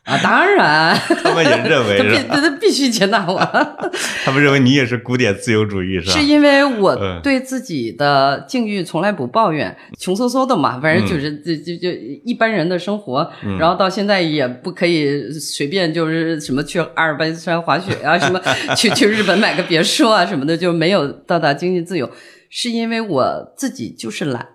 [0.04, 2.24] 啊，当然，他们也认为 他必是？
[2.24, 3.38] 他必须接纳我。
[4.24, 6.12] 他们认为你也是古典自由主义是吧？
[6.12, 11.90] 是因为我嗯对自己的境遇从来不抱怨，穷嗖嗖的嘛，反正就是就就就
[12.24, 18.40] 一般人的生活，嗯然后到现在也不可以随便就是什么去阿尔卑斯山滑雪啊，什么
[18.76, 22.10] 去去日本买个别墅啊什么的，就没有到达经济自由，
[22.50, 24.48] 是因为我自己就是懒，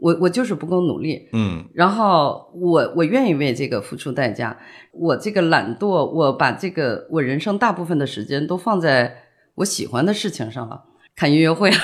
[0.00, 1.64] 我我就是不够努力，嗯。
[1.74, 4.58] 然后我我愿意为这个付出代价。
[4.92, 9.16] 我这个懒惰，我把这个我人生大部分的时间都放在
[9.56, 10.82] 我喜欢的事情上了，
[11.14, 11.76] 看音乐会了，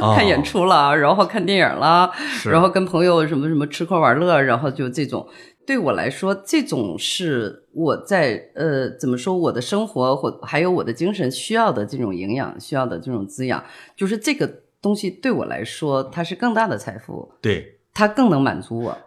[0.00, 2.10] 哦 看演出了，然后看电影了，
[2.46, 5.26] 然后跟朋友什么什么吃喝玩乐，然后就这种。
[5.66, 13.64] 对我来说，这种是我在呃怎么说，我的生活或还有我的精神需要的这种营养，需要的这种滋养，
[13.96, 14.46] 就是这个
[14.84, 17.32] 东西对我来说，它是更大的财富。
[17.40, 18.98] 对，它更能满足我。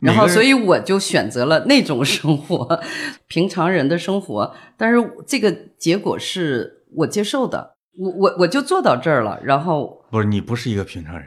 [0.00, 2.80] 然后，所以我就选择了那种生活，
[3.28, 4.54] 平常人的生活。
[4.78, 4.96] 但是
[5.26, 9.38] 这个结果是我接受的，我我我就做到这儿了。
[9.44, 11.26] 然后不是你不是一个平常人，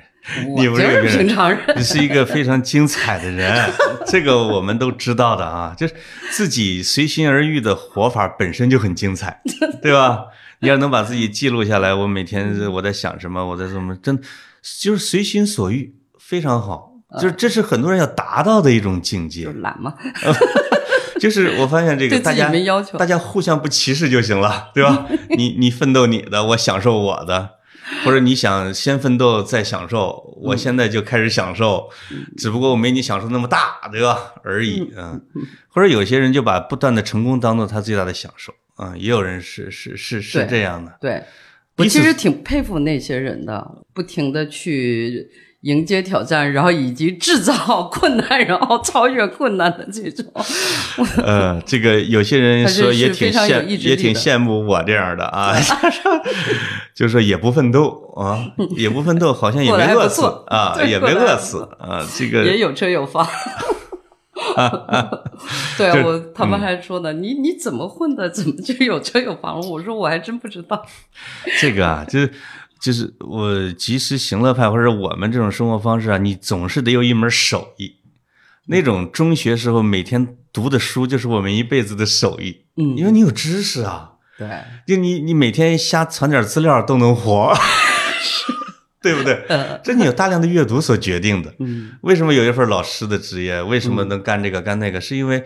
[0.57, 3.69] 你不是不是个平常人，你是一个非常精彩的人，
[4.07, 5.93] 这个我们都知道的啊，就是
[6.31, 9.39] 自己随心而欲的活法本身就很精彩，
[9.83, 10.25] 对吧？
[10.63, 14.17] 你要能把自己记录下来，我每天我在想什么，我在怎么，真
[14.79, 16.91] 就是随心所欲，非常好。
[17.21, 19.93] 就是这是很多人要达到的一种境界就，懒嘛，
[21.19, 23.05] 就是我发现这个大家没要求大。
[23.05, 25.05] 家互相不歧视就行了，对吧？
[25.37, 27.51] 你你奋斗你的，我享受我的，
[28.03, 31.89] 或者你想先奋斗再享受，我现在就开始享受，
[32.35, 34.33] 只不过我没你享受那么大，对吧？
[34.43, 35.21] 而已，嗯。
[35.67, 40.93] 或者有些人就把不断的成功当做他最大的享受，啊，也有人是是是是这样的。
[40.99, 41.23] 对，
[41.77, 45.29] 我其实挺佩服那些人的，不停的去。
[45.63, 50.25] 迎接挑战，然后以及制造困难，然后超越困难的这种。
[51.23, 55.55] 呃，这个有些人说也挺羡，也挺羡慕我这样的啊，
[56.93, 58.45] 就说也不奋斗啊，
[58.75, 63.25] 也不奋斗，好像也没饿死啊，也没饿死啊，这个也有车有房。
[65.77, 68.29] 对我，他们还说呢，你你怎么混的？
[68.31, 69.67] 怎么就有车有房了？
[69.67, 70.85] 我说我还真不知道。
[71.59, 72.31] 这个啊，就是。
[72.83, 77.95] 就是我及时行乐派，或者我们这种生活方式啊，你总是得有一门手艺。
[78.65, 82.65] 那种中学时候每天读的书，就是我们一辈子的手艺。
[82.75, 84.15] 嗯，因为你有知识啊。
[84.37, 84.49] 对。
[84.85, 87.53] 就你你每天瞎传点资料都能活，
[89.03, 89.45] 对不对？
[89.83, 91.53] 这你有大量的阅读所决定的。
[91.59, 91.91] 嗯。
[92.01, 93.61] 为什么有一份老师的职业？
[93.61, 94.99] 为什么能干这个干那个？
[94.99, 95.43] 是因为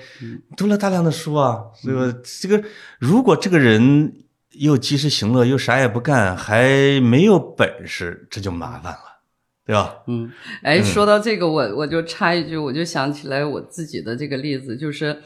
[0.55, 1.57] 读了大量的书啊。
[1.83, 2.63] 这个这个，
[2.99, 4.13] 如果这个人。
[4.59, 8.99] 又及时行乐，又啥也不干，还没有本事，这就麻烦了，
[9.63, 9.97] 对吧？
[10.07, 10.31] 嗯，
[10.63, 15.21] 哎，说到这个，我我就插一句，我就想起来我自己的这个例子，就是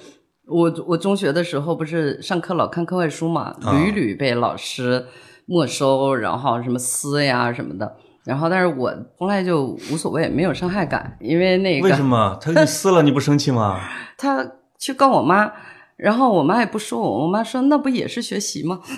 [0.48, 5.06] 我我中学的时候不是上课老看课外书嘛，屡屡被老师
[5.46, 13.80] 没收，然后什么撕呀什么的，然后但是我从来就无所谓，没有伤害感，因为那个为什么他撕了你不生气吗？
[14.18, 14.46] 他
[14.78, 15.52] 去告我妈。
[15.98, 18.82] 然后我妈也不说我，我妈说那不也是学习吗？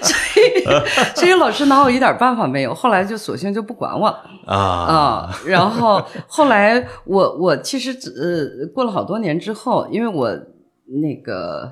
[0.00, 0.64] 所以
[1.14, 2.72] 所以老师拿我一点办法没有。
[2.72, 4.06] 后来就索性就不管我
[4.46, 5.40] 啊啊。
[5.46, 10.30] 然后后来我我其实呃过了好多年之后，因为我
[11.02, 11.70] 那个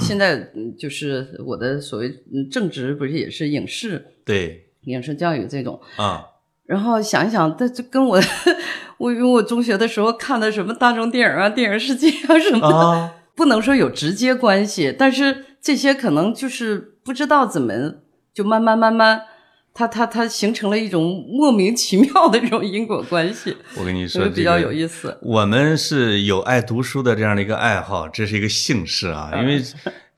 [0.00, 2.12] 现在就是我的所谓
[2.50, 6.24] 正职不是也是影视对影视教育这种啊。
[6.66, 8.20] 然后想一想，这这跟我，
[8.98, 17.72] 我因为我中学的时候看的什么大众电影啊、电影世界啊什么的， 不能说有直接关系，但是这些可能就是不知道怎么
[18.34, 19.22] 就慢慢慢慢，
[19.72, 23.56] 它它它形成了一种莫名其妙的这种因果关系。
[23.80, 25.16] 我跟你说，比较有意思。
[25.22, 29.62] 我们是有爱读书的这样的一个爱好，这是一个幸事啊，因为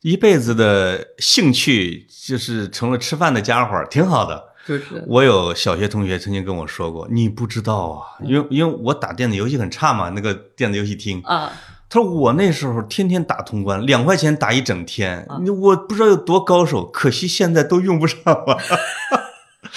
[0.00, 4.49] 一辈子的兴趣就是成了吃饭的家伙，挺好的。
[4.66, 11.50] 就是我有小学同学曾经跟我说过，你不知道啊，因为因为我打电子游戏很差嘛，那个电子游戏厅啊，
[11.88, 15.26] 他说我那时候天天打通关，两块钱打一整天，
[15.61, 18.58] 我不知道有多高手，可惜现在都用不上了。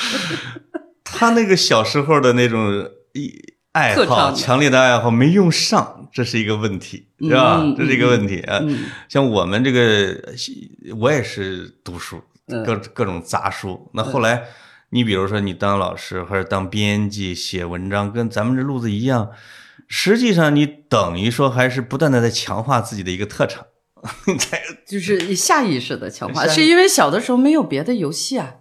[1.03, 3.34] 他那个小时候的那种一
[3.71, 7.63] 爱好，强烈的爱好没用上，这是一个问题，是吧？
[7.77, 8.61] 这是一个问题啊。
[9.07, 10.21] 像我们这个，
[10.99, 12.21] 我也是读书，
[12.65, 14.43] 各各种杂书，那后来。
[14.93, 19.31] 你比如说，你当老师或者当编辑写文章，跟咱们这路子一样，
[19.87, 23.65] 实际上你等于说还是不断的在强化自己的一个特长，
[24.85, 28.57] 就是下意识的强化，是因为小的时候没有别的游戏啊，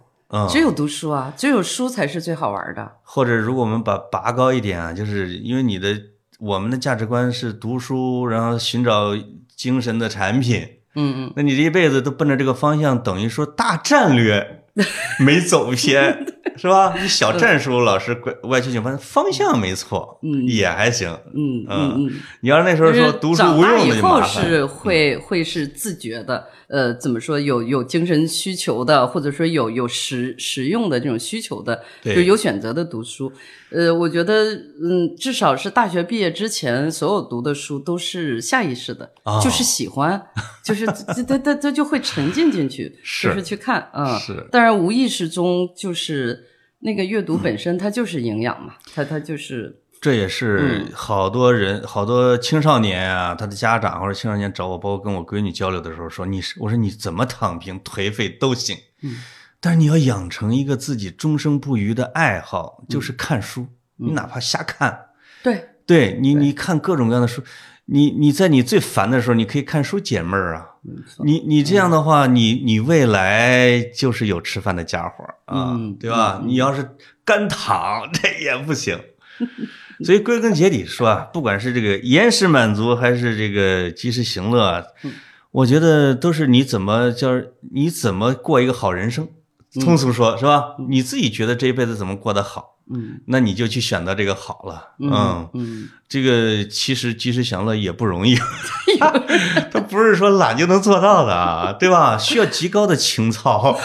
[0.49, 2.93] 只有读书啊，只有书才是最好玩的。
[3.03, 5.95] 或者如果我们把拔高一点啊，就是因为你的
[6.39, 9.15] 我们的价值观是读书，然后寻找
[9.55, 14.61] 精神的产品，嗯嗯，那你这一辈子都奔着这个方向，等于说大战略。
[15.19, 16.25] 没走偏，
[16.57, 16.95] 是吧？
[16.99, 22.11] 你小战术老师拐歪曲扭弯，方向没错，嗯，也还行，嗯嗯嗯。
[22.41, 27.39] 你要是那时候说读书无用的，以后是会会是自觉的，呃，怎么说？
[27.39, 33.31] 有有精神需求的，或者说有有实实用的这种需求的，就有选择的读书。
[33.69, 34.53] 呃，我觉得，
[34.83, 39.09] 嗯，至少是大学毕业之前，所有读的书都是下意识的，
[39.43, 40.21] 就是喜欢，
[40.63, 40.93] 就是他
[41.27, 42.89] 他他他就会沉浸进去，
[43.23, 44.19] 就是去看嗯。
[44.19, 46.47] 是，当然无意识中就是
[46.79, 49.81] 那个阅读本身，它就是营养嘛，它它就是。
[50.01, 59.21] 这也是好多人好多青少年啊，他的家长或者青少年找我，包括跟我闺女交流的时候说：“你是我说你怎么躺平颓废都行。”嗯。
[59.61, 63.65] 但是你要养成一个自己终生不渝的爱好，就是看书。
[63.95, 65.05] 你哪怕瞎看，
[65.41, 67.41] 对，对你，你看各种各样的书。
[67.85, 70.71] 你你在你最烦的时候，你可以看书解闷儿啊。
[71.23, 76.41] 你你这样的话，你你未来就是有吃饭的家伙啊，对吧？
[76.45, 78.99] 你要是干躺， 这也不行。
[80.03, 84.85] 所以归根结底说啊，不管是这个延时满足，还是这个及时行乐，
[85.51, 87.29] 我觉得都是你怎么叫
[87.71, 89.27] 你怎么过一个好人生。
[89.81, 90.75] 通俗说，是吧？
[90.87, 95.89] 你自己觉得这一辈子怎么过得好，嗯，那你就去选择这个好了，嗯嗯。
[96.09, 98.37] 这个其实及时享乐也不容易，
[99.71, 102.17] 他不是说懒就能做到的啊，对吧？
[102.19, 103.79] 需要极高的情操。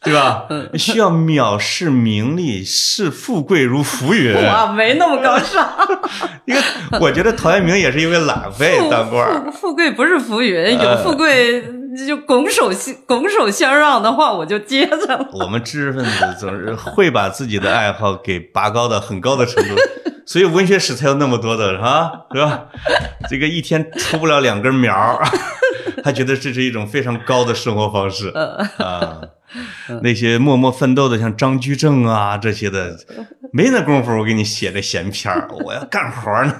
[0.00, 0.44] 对吧？
[0.74, 4.32] 需要藐视名利，视富贵如浮云。
[4.46, 5.68] 哇，没那么高尚。
[6.46, 6.60] 因为
[7.00, 9.50] 我觉得陶渊明也是因为懒废当官儿。
[9.50, 11.62] 富富贵不是浮云，有富贵
[12.06, 12.70] 就拱手
[13.06, 15.28] 拱手相让的话，我就接着了。
[15.34, 19.74] 我们知识分子总是会把自己的爱好给拔高到很高的程度，
[20.24, 22.12] 所以文学史才有那么多的，是吧？
[22.32, 22.66] 是吧？
[23.28, 25.22] 这个一天出不了两根苗儿，
[26.04, 29.20] 他觉得这是一种非常高的生活方式啊。
[30.02, 32.96] 那些默默奋斗的，像张居正啊这些的，
[33.52, 36.54] 没那功夫，我给你写这闲篇儿， 我要干活呢。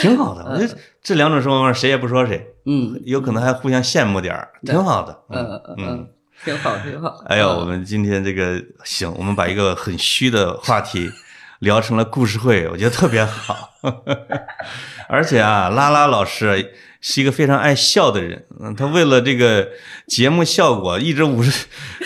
[0.00, 5.18] 挺好的，我觉得这两种生活方式谁也不说谁，嗯，有可能还互相羡慕点儿，挺好的。
[5.30, 6.08] 嗯嗯嗯，
[6.44, 7.24] 挺好挺好。
[7.26, 11.10] 哎呦，我们今天这个行，我们把一个很虚的话题
[11.58, 13.70] 聊成了故事会，我觉得特别好。
[15.08, 16.72] 而且啊，拉拉老师
[17.06, 19.68] 是一个非常爱笑的人，嗯，他为了这个
[20.06, 21.50] 节目效果，一直捂着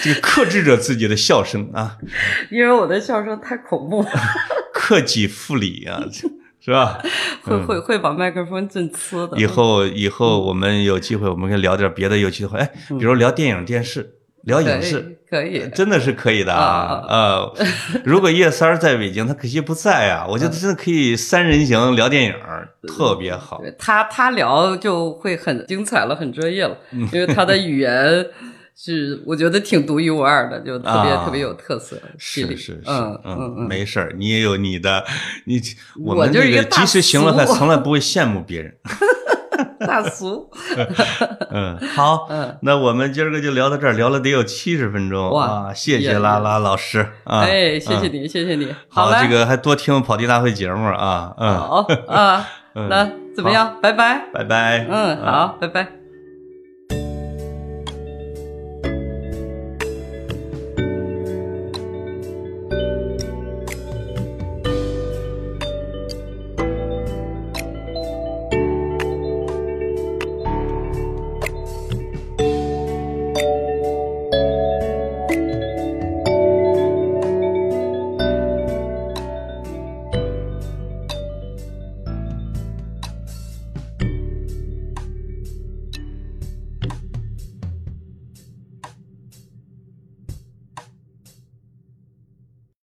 [0.03, 1.99] 这个克制着自己的笑声啊，
[2.51, 4.11] 因为我的笑声太恐怖了，
[4.75, 6.03] 克己复礼啊。
[6.61, 6.99] 是吧？
[7.43, 9.39] 会会会把麦克风震呲的。
[9.39, 17.05] 以后以后我们有机会，我们可以聊点别的有趣的话，哎，比如聊电影、电视，聊影视，可以，真的是可以的啊。
[17.09, 17.55] 呃，
[18.05, 22.35] 如果叶三儿在北京，他可惜不在啊， 我觉得真的可以三人行聊电影，
[22.87, 23.63] 特别好。
[23.79, 26.77] 他他聊就会很精彩了，很专业了，
[27.13, 28.27] 因为他的语言。
[28.81, 32.01] 是，我觉得挺独一无二的，就特别特别有特色。
[32.17, 35.05] 是是是，嗯嗯嗯，没事儿，你也有你的，
[35.47, 35.61] 你
[36.01, 38.73] 我们这个即使行了，他从来不会羡慕别人。
[39.87, 40.51] 大俗。
[41.51, 45.73] 嗯，好，嗯，那我们今儿个就聊到这儿，聊了得有七十分钟哇！
[45.75, 48.75] 谢谢拉拉老师啊，哎，谢谢你，谢谢你。
[48.89, 53.77] 好，这个还多听跑题大会节目啊，嗯，好啊， 那怎么样？
[53.81, 55.98] 拜拜，拜拜，嗯，好，拜拜。